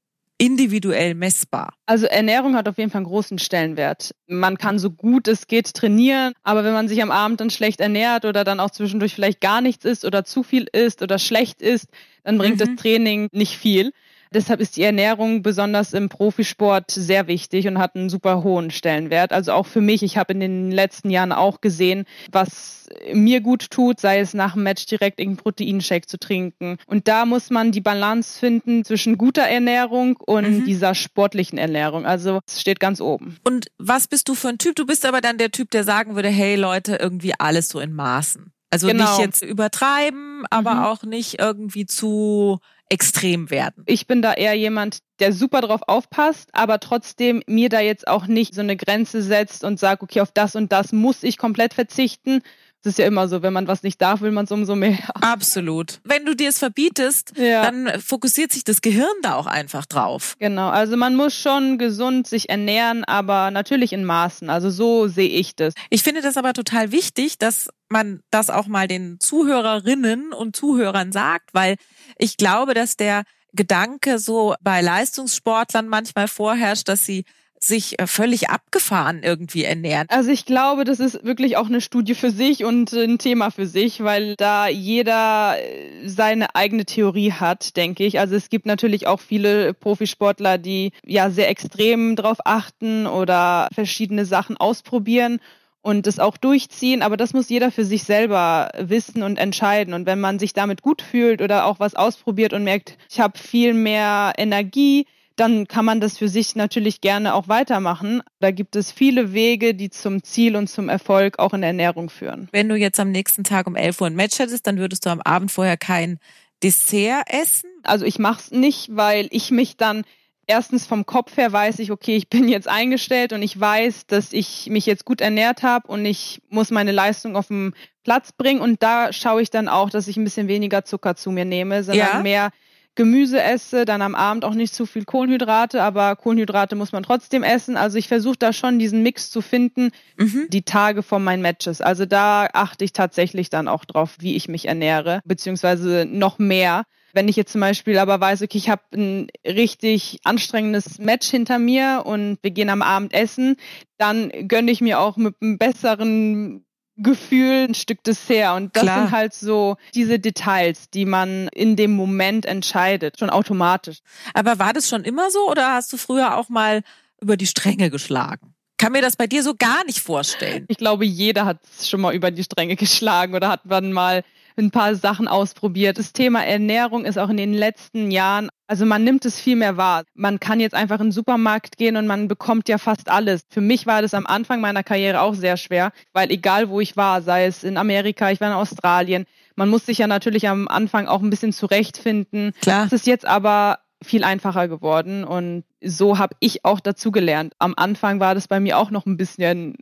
individuell 0.44 1.16
messbar? 1.16 1.74
Also 1.86 2.06
Ernährung 2.06 2.56
hat 2.56 2.68
auf 2.68 2.78
jeden 2.78 2.90
Fall 2.90 3.00
einen 3.00 3.06
großen 3.06 3.40
Stellenwert. 3.40 4.14
Man 4.28 4.58
kann 4.58 4.78
so 4.78 4.92
gut 4.92 5.30
es 5.30 5.48
geht 5.48 5.74
trainieren, 5.74 6.34
aber 6.44 6.66
wenn 6.66 6.74
man 6.74 6.90
sich 6.90 7.02
am 7.02 7.12
Abend 7.12 7.40
dann 7.40 7.50
schlecht 7.50 7.80
ernährt 7.80 8.26
oder 8.26 8.44
dann 8.44 8.60
auch 8.60 8.72
zwischendurch 8.72 9.16
vielleicht 9.16 9.40
gar 9.40 9.62
nichts 9.62 9.86
isst 9.86 10.04
oder 10.04 10.26
zu 10.26 10.44
viel 10.44 10.68
isst 10.74 11.02
oder 11.02 11.18
schlecht 11.18 11.62
isst, 11.62 11.88
dann 12.26 12.38
bringt 12.38 12.56
mhm. 12.56 12.60
das 12.60 12.70
Training 12.76 13.30
nicht 13.32 13.58
viel. 13.58 13.94
Deshalb 14.34 14.60
ist 14.60 14.78
die 14.78 14.84
Ernährung 14.84 15.42
besonders 15.42 15.94
im 15.94 16.10
Profisport 16.10 16.92
sehr 16.92 17.28
wichtig 17.28 17.68
und 17.68 17.80
hat 17.80 17.96
einen 17.96 18.10
super 18.10 18.44
hohen 18.44 18.72
Stellenwert. 18.72 19.32
Also 19.32 19.54
auch 19.54 19.66
für 19.66 19.82
mich, 19.82 20.04
ich 20.04 20.18
habe 20.18 20.34
in 20.34 20.40
den 20.40 20.72
letzten 20.72 21.10
Jahren 21.10 21.32
auch 21.32 21.62
gesehen, 21.62 22.06
was 22.32 22.90
mir 23.14 23.42
gut 23.42 23.70
tut, 23.72 24.00
sei 24.00 24.20
es 24.20 24.34
nach 24.34 24.54
dem 24.54 24.64
Match 24.64 24.86
direkt 24.86 25.20
irgendeinen 25.20 25.44
Proteinshake 25.44 26.08
zu 26.08 26.18
trinken. 26.18 26.78
Und 26.88 27.08
da 27.08 27.26
muss 27.26 27.50
man 27.50 27.72
die 27.72 27.82
Balance 27.82 28.40
finden 28.40 28.84
zwischen 28.84 29.18
guter 29.18 29.44
Ernährung 29.44 30.18
und 30.18 30.60
mhm. 30.60 30.66
dieser 30.66 30.96
sportlichen 30.96 31.58
Ernährung. 31.58 32.06
Also 32.06 32.40
es 32.48 32.62
steht 32.62 32.80
ganz 32.80 33.02
oben. 33.02 33.38
Und 33.44 33.68
was 33.78 34.08
bist 34.08 34.30
du 34.30 34.36
für 34.36 34.50
ein 34.50 34.58
Typ? 34.58 34.76
Du 34.76 34.86
bist 34.86 35.06
aber 35.06 35.22
dann 35.22 35.38
der 35.38 35.52
Typ, 35.52 35.72
der 35.72 35.84
sagen 35.84 36.16
würde, 36.16 36.30
hey 36.30 36.56
Leute, 36.56 36.96
irgendwie 36.96 37.34
alles 37.38 37.70
so 37.70 37.80
in 37.80 37.94
Maßen. 37.94 38.52
Also 38.74 38.88
genau. 38.88 39.04
nicht 39.04 39.20
jetzt 39.20 39.44
übertreiben, 39.44 40.46
aber 40.50 40.74
mhm. 40.74 40.84
auch 40.84 41.04
nicht 41.04 41.40
irgendwie 41.40 41.86
zu 41.86 42.60
extrem 42.90 43.50
werden. 43.50 43.84
Ich 43.88 44.08
bin 44.08 44.22
da 44.22 44.34
eher 44.34 44.54
jemand, 44.54 45.00
der 45.20 45.34
super 45.34 45.62
drauf 45.62 45.82
aufpasst, 45.88 46.50
aber 46.54 46.80
trotzdem 46.80 47.42
mir 47.48 47.70
da 47.70 47.80
jetzt 47.80 48.08
auch 48.08 48.28
nicht 48.28 48.54
so 48.54 48.62
eine 48.62 48.78
Grenze 48.78 49.22
setzt 49.22 49.64
und 49.64 49.80
sagt, 49.80 50.04
okay, 50.04 50.22
auf 50.22 50.32
das 50.32 50.56
und 50.56 50.72
das 50.72 50.92
muss 50.92 51.24
ich 51.24 51.38
komplett 51.38 51.74
verzichten, 51.74 52.42
das 52.84 52.92
ist 52.92 52.98
ja 53.00 53.06
immer 53.06 53.30
so, 53.30 53.42
wenn 53.42 53.54
man 53.54 53.68
was 53.68 53.82
nicht 53.82 54.02
darf, 54.02 54.20
will 54.20 54.32
man 54.32 54.44
es 54.44 54.52
umso 54.52 54.76
mehr. 54.76 54.98
Absolut. 55.22 56.02
Wenn 56.04 56.26
du 56.26 56.36
dir 56.36 56.50
es 56.50 56.60
verbietest, 56.60 57.32
ja. 57.38 57.64
dann 57.64 58.02
fokussiert 58.02 58.52
sich 58.52 58.66
das 58.66 58.82
Gehirn 58.82 59.08
da 59.22 59.36
auch 59.36 59.46
einfach 59.48 59.86
drauf. 59.86 60.36
Genau, 60.38 60.68
also 60.68 60.98
man 60.98 61.16
muss 61.16 61.34
schon 61.34 61.78
gesund 61.78 62.28
sich 62.28 62.50
ernähren, 62.50 63.06
aber 63.06 63.52
natürlich 63.52 63.94
in 63.94 64.04
Maßen. 64.04 64.50
Also 64.50 64.70
so 64.70 65.08
sehe 65.08 65.30
ich 65.30 65.56
das. 65.56 65.74
Ich 65.90 66.04
finde 66.04 66.22
das 66.22 66.36
aber 66.36 66.52
total 66.52 66.92
wichtig, 66.92 67.38
dass 67.38 67.70
man 67.88 68.20
das 68.32 68.50
auch 68.50 68.68
mal 68.68 68.90
den 68.90 69.18
Zuhörerinnen 69.20 70.34
und 70.34 70.56
Zuhörern 70.56 71.14
sagt, 71.14 71.54
weil 71.54 71.78
ich 72.18 72.36
glaube, 72.36 72.74
dass 72.74 72.98
der 72.98 73.24
Gedanke 73.54 74.20
so 74.20 74.56
bei 74.62 74.82
Leistungssportlern 74.82 75.88
manchmal 75.88 76.28
vorherrscht, 76.28 76.90
dass 76.90 77.06
sie 77.06 77.24
sich 77.64 78.00
äh, 78.00 78.08
völlig 78.08 78.50
abgefahren 78.50 79.22
irgendwie 79.24 79.64
ernähren. 79.64 80.08
Also 80.10 80.32
ich 80.32 80.46
glaube, 80.46 80.84
das 80.84 81.00
ist 81.00 81.24
wirklich 81.24 81.58
auch 81.58 81.68
eine 81.68 81.82
Studie 81.82 82.16
für 82.16 82.32
sich 82.32 82.66
und 82.66 82.92
ein 82.94 83.18
Thema 83.18 83.52
für 83.52 83.66
sich, 83.66 84.04
weil 84.04 84.36
da 84.36 84.68
jeder 84.68 85.56
äh, 85.58 86.08
seine 86.08 86.56
eigene 86.56 86.86
Theorie 86.86 87.32
hat, 87.32 87.78
denke 87.78 88.04
ich. 88.04 88.20
Also 88.20 88.36
es 88.36 88.50
gibt 88.50 88.66
natürlich 88.66 89.08
auch 89.08 89.20
viele 89.20 89.74
Profisportler, 89.74 90.58
die 90.58 90.92
ja 91.06 91.30
sehr 91.30 91.50
extrem 91.50 92.16
drauf 92.16 92.38
achten 92.46 93.08
oder 93.08 93.70
verschiedene 93.74 94.26
Sachen 94.26 94.58
ausprobieren 94.58 95.40
und 95.82 96.08
es 96.08 96.18
auch 96.18 96.38
durchziehen, 96.38 97.02
aber 97.02 97.18
das 97.18 97.34
muss 97.34 97.50
jeder 97.50 97.70
für 97.70 97.84
sich 97.84 98.06
selber 98.06 98.72
wissen 98.80 99.22
und 99.22 99.38
entscheiden. 99.38 99.94
Und 99.94 100.06
wenn 100.06 100.20
man 100.20 100.40
sich 100.40 100.54
damit 100.54 100.82
gut 100.82 101.02
fühlt 101.02 101.42
oder 101.42 101.66
auch 101.66 101.80
was 101.80 101.94
ausprobiert 101.94 102.54
und 102.54 102.64
merkt, 102.64 102.98
ich 103.12 103.20
habe 103.20 103.38
viel 103.38 103.74
mehr 103.74 104.34
Energie, 104.38 105.06
dann 105.36 105.68
kann 105.68 105.86
man 105.86 106.00
das 106.00 106.18
für 106.18 106.28
sich 106.28 106.56
natürlich 106.56 107.02
gerne 107.02 107.34
auch 107.34 107.48
weitermachen. 107.48 108.22
Da 108.40 108.52
gibt 108.52 108.76
es 108.76 108.92
viele 108.92 109.34
Wege, 109.34 109.74
die 109.74 109.90
zum 109.90 110.24
Ziel 110.24 110.56
und 110.56 110.68
zum 110.68 110.90
Erfolg 110.90 111.40
auch 111.40 111.54
in 111.54 111.62
der 111.62 111.70
Ernährung 111.70 112.10
führen. 112.10 112.50
Wenn 112.52 112.70
du 112.70 112.76
jetzt 112.76 113.00
am 113.00 113.12
nächsten 113.12 113.44
Tag 113.44 113.68
um 113.68 113.76
11 113.76 114.02
Uhr 114.02 114.08
ein 114.08 114.16
Match 114.16 114.40
hättest, 114.40 114.68
dann 114.68 114.78
würdest 114.78 115.06
du 115.06 115.10
am 115.10 115.22
Abend 115.22 115.52
vorher 115.52 115.78
kein 115.78 116.20
Dessert 116.62 117.24
essen? 117.28 117.70
Also 117.84 118.06
ich 118.06 118.20
mache 118.20 118.42
es 118.42 118.52
nicht, 118.52 118.96
weil 118.96 119.28
ich 119.32 119.52
mich 119.52 119.76
dann 119.78 120.04
erstens 120.48 120.86
vom 120.86 121.06
Kopf 121.06 121.38
her 121.38 121.52
weiß 121.52 121.80
ich, 121.80 121.92
okay, 121.92 122.16
ich 122.16 122.30
bin 122.30 122.48
jetzt 122.48 122.68
eingestellt 122.68 123.34
und 123.34 123.42
ich 123.42 123.60
weiß, 123.60 124.08
dass 124.08 124.34
ich 124.34 124.68
mich 124.70 124.86
jetzt 124.86 125.06
gut 125.06 125.22
ernährt 125.22 125.64
habe 125.64 125.88
und 125.88 126.06
ich 126.06 126.42
muss 126.50 126.72
meine 126.72 126.92
Leistung 126.92 127.36
auf 127.36 127.48
den 127.48 127.74
Platz 128.04 128.34
bringen 128.34 128.62
und 128.62 128.84
da 128.84 129.14
schaue 129.14 129.42
ich 129.42 129.50
dann 129.50 129.68
auch, 129.68 129.90
dass 129.90 130.08
ich 130.08 130.18
ein 130.18 130.24
bisschen 130.24 130.48
weniger 130.48 130.84
Zucker 130.84 131.16
zu 131.16 131.32
mir 131.32 131.46
nehme, 131.46 131.84
sondern 131.84 132.08
ja. 132.08 132.20
mehr 132.20 132.52
Gemüse 132.96 133.42
esse, 133.42 133.86
dann 133.86 134.02
am 134.02 134.16
Abend 134.16 134.46
auch 134.46 134.54
nicht 134.54 134.74
zu 134.74 134.86
viel 134.86 135.06
Kohlenhydrate, 135.06 135.82
aber 135.82 136.16
Kohlenhydrate 136.16 136.76
muss 136.76 136.92
man 136.92 137.04
trotzdem 137.04 137.44
essen. 137.44 137.76
Also 137.76 137.98
ich 137.98 138.08
versuche 138.08 138.38
da 138.38 138.54
schon 138.54 138.78
diesen 138.78 139.02
Mix 139.02 139.32
zu 139.32 139.42
finden, 139.42 139.92
mhm. 140.18 140.48
die 140.50 140.62
Tage 140.62 141.02
vor 141.02 141.20
meinen 141.20 141.42
Matches. 141.42 141.82
Also 141.82 142.06
da 142.06 142.48
achte 142.54 142.86
ich 142.86 142.94
tatsächlich 142.94 143.50
dann 143.50 143.68
auch 143.68 143.86
drauf, 143.86 144.18
wie 144.20 144.36
ich 144.36 144.48
mich 144.48 144.68
ernähre, 144.68 145.22
beziehungsweise 145.26 146.06
noch 146.08 146.38
mehr. 146.38 146.84
Wenn 147.14 147.28
ich 147.28 147.36
jetzt 147.36 147.52
zum 147.52 147.62
Beispiel 147.62 148.00
aber 148.00 148.20
weiß, 148.20 148.42
okay, 148.42 148.58
ich 148.58 148.70
habe 148.70 148.82
ein 148.96 149.28
richtig 149.46 150.20
anstrengendes 150.24 150.98
Match 150.98 151.30
hinter 151.30 151.60
mir 151.60 152.04
und 152.06 152.40
wir 152.42 152.52
gehen 152.52 152.70
am 152.70 152.82
Abend 152.82 153.14
essen, 153.14 153.56
dann 153.98 154.32
gönne 154.48 154.72
ich 154.72 154.82
mir 154.82 155.00
auch 155.00 155.18
mit 155.18 155.36
einem 155.42 155.58
besseren 155.60 156.66
Gefühl 156.98 157.68
ein 157.70 157.74
Stück 157.74 158.04
Dessert. 158.04 158.56
Und 158.56 158.76
das 158.76 158.84
Klar. 158.84 159.02
sind 159.04 159.12
halt 159.12 159.34
so 159.34 159.78
diese 159.94 160.20
Details, 160.20 160.90
die 160.90 161.06
man 161.06 161.48
in 161.50 161.76
dem 161.76 161.96
Moment 161.96 162.46
entscheidet, 162.46 163.20
schon 163.20 163.30
automatisch. 163.30 164.00
Aber 164.34 164.60
war 164.60 164.74
das 164.74 164.88
schon 164.90 165.04
immer 165.04 165.32
so 165.32 165.50
oder 165.50 165.74
hast 165.74 165.92
du 165.92 165.98
früher 165.98 166.38
auch 166.38 166.50
mal 166.50 166.84
über 167.22 167.38
die 167.38 167.48
Stränge 167.48 167.90
geschlagen? 167.90 168.54
Kann 168.78 168.92
mir 168.92 169.02
das 169.02 169.16
bei 169.16 169.28
dir 169.28 169.44
so 169.44 169.56
gar 169.56 169.86
nicht 169.86 170.00
vorstellen. 170.00 170.66
Ich 170.68 170.78
glaube, 170.78 171.06
jeder 171.06 171.46
hat 171.46 171.60
schon 171.82 172.02
mal 172.02 172.14
über 172.14 172.32
die 172.32 172.44
Stränge 172.44 172.76
geschlagen 172.78 173.34
oder 173.34 173.50
hat 173.50 173.66
man 173.66 173.92
mal 173.94 174.24
ein 174.56 174.72
paar 174.72 174.96
Sachen 174.96 175.28
ausprobiert. 175.28 175.98
Das 175.98 176.14
Thema 176.14 176.46
Ernährung 176.46 177.06
ist 177.06 177.18
auch 177.18 177.30
in 177.30 177.38
den 177.38 177.54
letzten 177.54 178.12
Jahren, 178.12 178.50
also 178.74 178.88
man 178.88 179.04
nimmt 179.04 179.24
es 179.24 179.40
viel 179.40 179.56
mehr 179.56 179.78
wahr. 179.78 180.04
Man 180.16 180.40
kann 180.40 180.60
jetzt 180.60 180.74
einfach 180.74 181.00
in 181.00 181.10
den 181.10 181.12
Supermarkt 181.12 181.78
gehen 181.78 181.96
und 181.96 182.08
man 182.08 182.28
bekommt 182.28 182.68
ja 182.68 182.80
fast 182.80 183.08
alles. 183.08 183.44
Für 183.52 183.62
mich 183.62 183.86
war 183.86 184.02
das 184.02 184.16
am 184.16 184.26
Anfang 184.26 184.62
meiner 184.62 184.82
Karriere 184.82 185.22
auch 185.22 185.36
sehr 185.36 185.58
schwer, 185.58 185.92
weil 186.12 186.32
egal 186.32 186.70
wo 186.70 186.82
ich 186.82 186.98
war, 186.98 187.22
sei 187.22 187.46
es 187.46 187.64
in 187.64 187.78
Amerika, 187.78 188.32
ich 188.32 188.42
war 188.42 188.48
in 188.48 188.56
Australien, 188.56 189.28
man 189.56 189.70
muss 189.70 189.86
sich 189.86 190.00
ja 190.00 190.08
natürlich 190.08 190.50
am 190.50 190.68
Anfang 190.68 191.08
auch 191.08 191.22
ein 191.22 191.30
bisschen 191.30 191.54
zurechtfinden. 191.54 192.54
Klar. 192.62 192.88
Es 192.88 192.94
ist 192.94 193.06
jetzt 193.06 193.28
aber 193.28 193.78
viel 194.04 194.24
einfacher 194.24 194.68
geworden 194.68 195.24
und 195.24 195.66
so 195.84 196.18
habe 196.18 196.36
ich 196.40 196.66
auch 196.66 196.80
dazu 196.80 197.12
gelernt. 197.12 197.54
Am 197.60 197.76
Anfang 197.78 198.20
war 198.20 198.34
das 198.34 198.48
bei 198.48 198.60
mir 198.60 198.80
auch 198.80 198.90
noch 198.90 199.06
ein 199.06 199.18
bisschen 199.18 199.76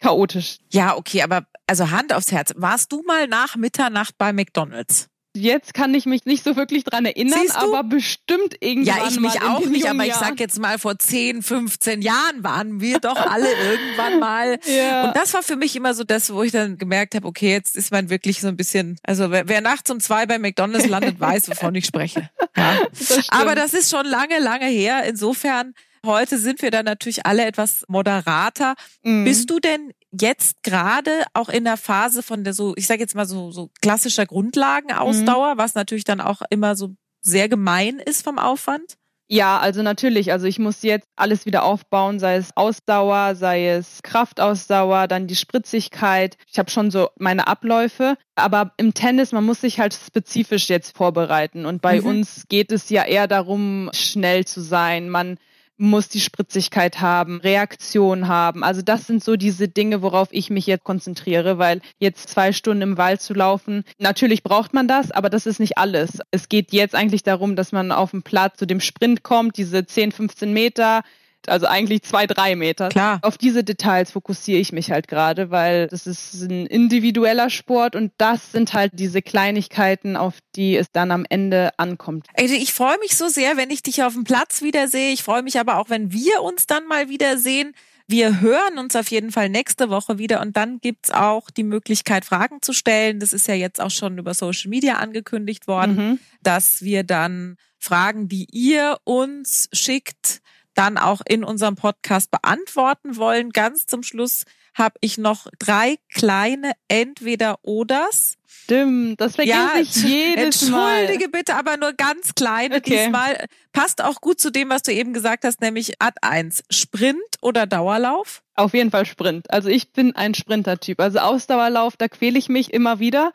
chaotisch. 0.00 0.58
Ja, 0.70 0.98
okay, 0.98 1.22
aber 1.22 1.46
also 1.66 1.90
Hand 1.90 2.12
aufs 2.12 2.30
Herz, 2.30 2.52
warst 2.58 2.92
du 2.92 3.02
mal 3.06 3.26
nach 3.26 3.56
Mitternacht 3.56 4.18
bei 4.18 4.34
McDonald's? 4.34 5.08
Jetzt 5.36 5.74
kann 5.74 5.92
ich 5.94 6.06
mich 6.06 6.26
nicht 6.26 6.44
so 6.44 6.54
wirklich 6.54 6.84
dran 6.84 7.04
erinnern, 7.06 7.40
aber 7.54 7.82
bestimmt 7.82 8.54
irgendwann. 8.60 8.98
Ja, 8.98 9.08
ich 9.08 9.18
mich 9.18 9.42
auch 9.42 9.66
nicht, 9.66 9.88
aber 9.88 10.06
ich 10.06 10.14
sag 10.14 10.38
jetzt 10.38 10.60
mal, 10.60 10.78
vor 10.78 10.96
10, 10.96 11.42
15 11.42 12.02
Jahren 12.02 12.44
waren 12.44 12.80
wir 12.80 13.00
doch 13.00 13.16
alle 13.16 13.48
irgendwann 13.70 14.20
mal. 14.20 14.58
Ja. 14.64 15.08
Und 15.08 15.16
das 15.16 15.34
war 15.34 15.42
für 15.42 15.56
mich 15.56 15.74
immer 15.74 15.92
so 15.92 16.04
das, 16.04 16.32
wo 16.32 16.44
ich 16.44 16.52
dann 16.52 16.78
gemerkt 16.78 17.16
habe, 17.16 17.26
okay, 17.26 17.50
jetzt 17.50 17.76
ist 17.76 17.90
man 17.90 18.10
wirklich 18.10 18.40
so 18.40 18.46
ein 18.46 18.56
bisschen, 18.56 18.96
also 19.02 19.32
wer, 19.32 19.48
wer 19.48 19.60
nachts 19.60 19.90
um 19.90 19.98
zwei 19.98 20.24
bei 20.26 20.38
McDonalds 20.38 20.86
landet, 20.86 21.18
weiß, 21.18 21.50
wovon 21.50 21.74
ich 21.74 21.86
spreche. 21.86 22.30
Ja. 22.56 22.78
Das 22.92 23.28
aber 23.30 23.56
das 23.56 23.74
ist 23.74 23.90
schon 23.90 24.06
lange, 24.06 24.38
lange 24.38 24.66
her. 24.66 25.02
Insofern 25.08 25.74
Heute 26.04 26.38
sind 26.38 26.60
wir 26.60 26.70
dann 26.70 26.84
natürlich 26.84 27.24
alle 27.24 27.46
etwas 27.46 27.84
moderater. 27.88 28.74
Mhm. 29.02 29.24
Bist 29.24 29.48
du 29.48 29.58
denn 29.58 29.92
jetzt 30.20 30.62
gerade 30.62 31.24
auch 31.32 31.48
in 31.48 31.64
der 31.64 31.76
Phase 31.76 32.22
von 32.22 32.44
der 32.44 32.54
so, 32.54 32.74
ich 32.76 32.86
sage 32.86 33.00
jetzt 33.00 33.14
mal 33.14 33.26
so, 33.26 33.50
so 33.50 33.70
klassischer 33.80 34.26
Grundlagenausdauer, 34.26 35.54
mhm. 35.54 35.58
was 35.58 35.74
natürlich 35.74 36.04
dann 36.04 36.20
auch 36.20 36.42
immer 36.50 36.76
so 36.76 36.94
sehr 37.20 37.48
gemein 37.48 37.98
ist 37.98 38.22
vom 38.22 38.38
Aufwand? 38.38 38.96
Ja, 39.26 39.58
also 39.58 39.82
natürlich. 39.82 40.32
Also 40.32 40.46
ich 40.46 40.58
muss 40.58 40.82
jetzt 40.82 41.08
alles 41.16 41.46
wieder 41.46 41.64
aufbauen, 41.64 42.18
sei 42.18 42.36
es 42.36 42.54
Ausdauer, 42.56 43.34
sei 43.36 43.68
es 43.68 44.02
Kraftausdauer, 44.02 45.08
dann 45.08 45.26
die 45.26 45.36
Spritzigkeit. 45.36 46.36
Ich 46.52 46.58
habe 46.58 46.70
schon 46.70 46.90
so 46.90 47.08
meine 47.18 47.46
Abläufe. 47.46 48.16
Aber 48.34 48.72
im 48.76 48.92
Tennis, 48.92 49.32
man 49.32 49.44
muss 49.44 49.62
sich 49.62 49.80
halt 49.80 49.94
spezifisch 49.94 50.68
jetzt 50.68 50.94
vorbereiten. 50.96 51.64
Und 51.64 51.80
bei 51.80 52.00
mhm. 52.00 52.06
uns 52.06 52.44
geht 52.48 52.70
es 52.70 52.90
ja 52.90 53.04
eher 53.04 53.26
darum, 53.26 53.88
schnell 53.94 54.44
zu 54.44 54.60
sein. 54.60 55.08
Man 55.08 55.38
muss 55.76 56.08
die 56.08 56.20
Spritzigkeit 56.20 57.00
haben, 57.00 57.40
Reaktion 57.40 58.28
haben. 58.28 58.62
Also 58.62 58.82
das 58.82 59.06
sind 59.06 59.24
so 59.24 59.36
diese 59.36 59.68
Dinge, 59.68 60.02
worauf 60.02 60.28
ich 60.30 60.50
mich 60.50 60.66
jetzt 60.66 60.84
konzentriere, 60.84 61.58
weil 61.58 61.80
jetzt 61.98 62.28
zwei 62.28 62.52
Stunden 62.52 62.82
im 62.82 62.98
Wald 62.98 63.20
zu 63.20 63.34
laufen, 63.34 63.84
natürlich 63.98 64.42
braucht 64.42 64.72
man 64.72 64.86
das, 64.86 65.10
aber 65.10 65.30
das 65.30 65.46
ist 65.46 65.60
nicht 65.60 65.78
alles. 65.78 66.20
Es 66.30 66.48
geht 66.48 66.72
jetzt 66.72 66.94
eigentlich 66.94 67.22
darum, 67.22 67.56
dass 67.56 67.72
man 67.72 67.92
auf 67.92 68.12
dem 68.12 68.22
Platz 68.22 68.58
zu 68.58 68.66
dem 68.66 68.80
Sprint 68.80 69.22
kommt, 69.22 69.56
diese 69.56 69.84
10, 69.84 70.12
15 70.12 70.52
Meter, 70.52 71.02
also 71.48 71.66
eigentlich 71.66 72.02
zwei, 72.02 72.26
drei 72.26 72.56
Meter. 72.56 72.88
Klar. 72.88 73.18
Auf 73.22 73.38
diese 73.38 73.64
Details 73.64 74.12
fokussiere 74.12 74.60
ich 74.60 74.72
mich 74.72 74.90
halt 74.90 75.08
gerade, 75.08 75.50
weil 75.50 75.86
das 75.88 76.06
ist 76.06 76.34
ein 76.42 76.66
individueller 76.66 77.50
Sport 77.50 77.96
und 77.96 78.12
das 78.18 78.52
sind 78.52 78.72
halt 78.72 78.92
diese 78.94 79.22
Kleinigkeiten, 79.22 80.16
auf 80.16 80.34
die 80.56 80.76
es 80.76 80.90
dann 80.92 81.10
am 81.10 81.24
Ende 81.28 81.70
ankommt. 81.78 82.26
Also 82.38 82.54
ich 82.54 82.72
freue 82.72 82.98
mich 82.98 83.16
so 83.16 83.28
sehr, 83.28 83.56
wenn 83.56 83.70
ich 83.70 83.82
dich 83.82 84.02
auf 84.02 84.14
dem 84.14 84.24
Platz 84.24 84.62
wiedersehe. 84.62 85.12
Ich 85.12 85.22
freue 85.22 85.42
mich 85.42 85.58
aber 85.58 85.78
auch, 85.78 85.90
wenn 85.90 86.12
wir 86.12 86.42
uns 86.42 86.66
dann 86.66 86.86
mal 86.86 87.08
wiedersehen. 87.08 87.74
Wir 88.06 88.42
hören 88.42 88.78
uns 88.78 88.96
auf 88.96 89.08
jeden 89.08 89.32
Fall 89.32 89.48
nächste 89.48 89.88
Woche 89.88 90.18
wieder 90.18 90.42
und 90.42 90.56
dann 90.58 90.78
gibt's 90.78 91.10
auch 91.10 91.50
die 91.50 91.62
Möglichkeit, 91.62 92.26
Fragen 92.26 92.60
zu 92.60 92.74
stellen. 92.74 93.18
Das 93.18 93.32
ist 93.32 93.48
ja 93.48 93.54
jetzt 93.54 93.80
auch 93.80 93.90
schon 93.90 94.18
über 94.18 94.34
Social 94.34 94.68
Media 94.68 94.96
angekündigt 94.96 95.66
worden, 95.66 95.96
mhm. 95.96 96.18
dass 96.42 96.82
wir 96.82 97.02
dann 97.02 97.56
Fragen, 97.78 98.28
die 98.28 98.46
ihr 98.50 98.98
uns 99.04 99.68
schickt, 99.72 100.42
dann 100.74 100.98
auch 100.98 101.20
in 101.26 101.44
unserem 101.44 101.76
Podcast 101.76 102.30
beantworten 102.30 103.16
wollen. 103.16 103.50
Ganz 103.50 103.86
zum 103.86 104.02
Schluss 104.02 104.44
habe 104.74 104.96
ich 105.00 105.18
noch 105.18 105.46
drei 105.58 105.96
kleine 106.12 106.72
Entweder-Oders. 106.88 108.34
Stimmt, 108.46 109.20
das 109.20 109.36
vergesse 109.36 109.56
ja, 109.56 109.72
ich 109.80 109.94
jedes 109.96 110.68
Mal. 110.70 111.00
Entschuldige 111.00 111.28
bitte, 111.28 111.54
aber 111.54 111.76
nur 111.76 111.92
ganz 111.92 112.34
kleine 112.34 112.76
okay. 112.76 113.04
diesmal. 113.04 113.46
Passt 113.72 114.02
auch 114.02 114.20
gut 114.20 114.40
zu 114.40 114.50
dem, 114.50 114.70
was 114.70 114.82
du 114.82 114.92
eben 114.92 115.12
gesagt 115.12 115.44
hast, 115.44 115.60
nämlich 115.60 116.00
Ad 116.00 116.16
1. 116.22 116.64
Sprint 116.70 117.18
oder 117.40 117.66
Dauerlauf? 117.66 118.42
Auf 118.54 118.74
jeden 118.74 118.90
Fall 118.90 119.06
Sprint. 119.06 119.50
Also 119.50 119.68
ich 119.68 119.92
bin 119.92 120.16
ein 120.16 120.34
Sprinter-Typ. 120.34 121.00
Also 121.00 121.18
Ausdauerlauf, 121.18 121.96
da 121.96 122.08
quäle 122.08 122.38
ich 122.38 122.48
mich 122.48 122.72
immer 122.72 122.98
wieder. 122.98 123.32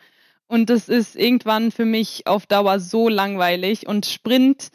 Und 0.47 0.71
das 0.71 0.89
ist 0.89 1.15
irgendwann 1.15 1.71
für 1.71 1.85
mich 1.85 2.25
auf 2.25 2.47
Dauer 2.47 2.79
so 2.79 3.07
langweilig. 3.07 3.87
Und 3.87 4.07
Sprint, 4.07 4.69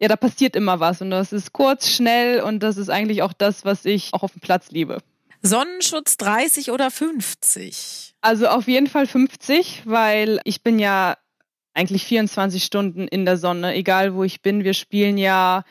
ja, 0.00 0.08
da 0.08 0.16
passiert 0.16 0.56
immer 0.56 0.80
was. 0.80 1.00
Und 1.00 1.10
das 1.10 1.32
ist 1.32 1.52
kurz, 1.52 1.88
schnell 1.88 2.40
und 2.40 2.62
das 2.62 2.76
ist 2.76 2.90
eigentlich 2.90 3.22
auch 3.22 3.32
das, 3.32 3.64
was 3.64 3.84
ich 3.84 4.12
auch 4.12 4.22
auf 4.22 4.32
dem 4.32 4.40
Platz 4.40 4.70
liebe. 4.70 4.98
Sonnenschutz 5.42 6.16
30 6.16 6.70
oder 6.70 6.90
50? 6.90 8.14
Also 8.20 8.48
auf 8.48 8.66
jeden 8.66 8.86
Fall 8.86 9.06
50, 9.06 9.82
weil 9.84 10.40
ich 10.44 10.62
bin 10.62 10.78
ja 10.78 11.16
eigentlich 11.74 12.04
24 12.04 12.64
Stunden 12.64 13.06
in 13.06 13.24
der 13.24 13.36
Sonne, 13.36 13.74
egal 13.74 14.14
wo 14.14 14.24
ich 14.24 14.42
bin. 14.42 14.64
Wir 14.64 14.74
spielen 14.74 15.18
ja 15.18 15.64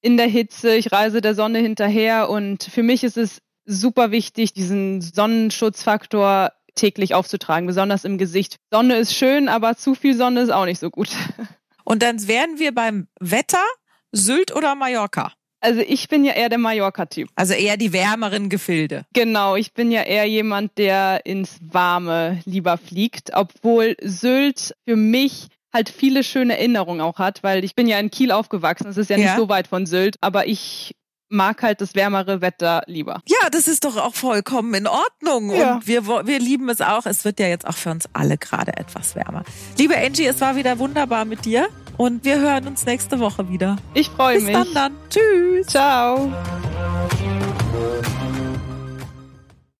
in 0.00 0.16
der 0.16 0.26
Hitze, 0.26 0.74
ich 0.74 0.90
reise 0.90 1.20
der 1.20 1.34
Sonne 1.34 1.58
hinterher 1.58 2.28
und 2.28 2.64
für 2.64 2.82
mich 2.82 3.04
ist 3.04 3.16
es 3.16 3.40
super 3.64 4.10
wichtig, 4.10 4.52
diesen 4.54 5.00
Sonnenschutzfaktor 5.00 6.52
täglich 6.74 7.14
aufzutragen, 7.14 7.66
besonders 7.66 8.04
im 8.04 8.18
Gesicht. 8.18 8.56
Sonne 8.70 8.96
ist 8.96 9.14
schön, 9.14 9.48
aber 9.48 9.76
zu 9.76 9.94
viel 9.94 10.16
Sonne 10.16 10.40
ist 10.40 10.50
auch 10.50 10.64
nicht 10.64 10.80
so 10.80 10.90
gut. 10.90 11.10
Und 11.84 12.02
dann 12.02 12.26
wären 12.28 12.58
wir 12.58 12.74
beim 12.74 13.08
Wetter, 13.20 13.64
Sylt 14.12 14.54
oder 14.54 14.74
Mallorca? 14.74 15.32
Also 15.60 15.80
ich 15.80 16.08
bin 16.08 16.24
ja 16.24 16.32
eher 16.32 16.48
der 16.48 16.58
Mallorca-Typ. 16.58 17.28
Also 17.36 17.54
eher 17.54 17.76
die 17.76 17.92
wärmeren 17.92 18.48
Gefilde. 18.48 19.06
Genau, 19.12 19.54
ich 19.54 19.72
bin 19.72 19.92
ja 19.92 20.02
eher 20.02 20.24
jemand, 20.24 20.76
der 20.76 21.24
ins 21.24 21.58
Warme 21.62 22.40
lieber 22.44 22.78
fliegt, 22.78 23.30
obwohl 23.32 23.96
Sylt 24.02 24.74
für 24.84 24.96
mich 24.96 25.48
halt 25.72 25.88
viele 25.88 26.24
schöne 26.24 26.58
Erinnerungen 26.58 27.00
auch 27.00 27.18
hat, 27.18 27.42
weil 27.44 27.64
ich 27.64 27.76
bin 27.76 27.86
ja 27.86 27.98
in 27.98 28.10
Kiel 28.10 28.32
aufgewachsen, 28.32 28.88
es 28.88 28.96
ist 28.96 29.08
ja 29.08 29.16
nicht 29.16 29.26
ja. 29.26 29.36
so 29.36 29.48
weit 29.48 29.68
von 29.68 29.86
Sylt, 29.86 30.16
aber 30.20 30.46
ich 30.46 30.96
mag 31.32 31.62
halt 31.62 31.80
das 31.80 31.94
wärmere 31.94 32.40
Wetter 32.40 32.82
lieber. 32.86 33.22
Ja, 33.26 33.50
das 33.50 33.66
ist 33.66 33.84
doch 33.84 33.96
auch 33.96 34.14
vollkommen 34.14 34.74
in 34.74 34.86
Ordnung. 34.86 35.54
Ja. 35.54 35.74
Und 35.74 35.86
wir, 35.86 36.06
wir 36.06 36.38
lieben 36.38 36.68
es 36.68 36.80
auch. 36.80 37.06
Es 37.06 37.24
wird 37.24 37.40
ja 37.40 37.48
jetzt 37.48 37.66
auch 37.66 37.76
für 37.76 37.90
uns 37.90 38.08
alle 38.12 38.38
gerade 38.38 38.76
etwas 38.76 39.16
wärmer. 39.16 39.44
Liebe 39.78 39.96
Angie, 39.96 40.26
es 40.26 40.40
war 40.40 40.56
wieder 40.56 40.78
wunderbar 40.78 41.24
mit 41.24 41.44
dir. 41.44 41.68
Und 41.96 42.24
wir 42.24 42.40
hören 42.40 42.66
uns 42.68 42.86
nächste 42.86 43.20
Woche 43.20 43.48
wieder. 43.48 43.76
Ich 43.94 44.08
freue 44.08 44.40
mich. 44.40 44.54
Bis 44.54 44.72
dann 44.72 44.74
dann. 44.74 44.92
Tschüss. 45.10 45.66
Ciao. 45.66 46.32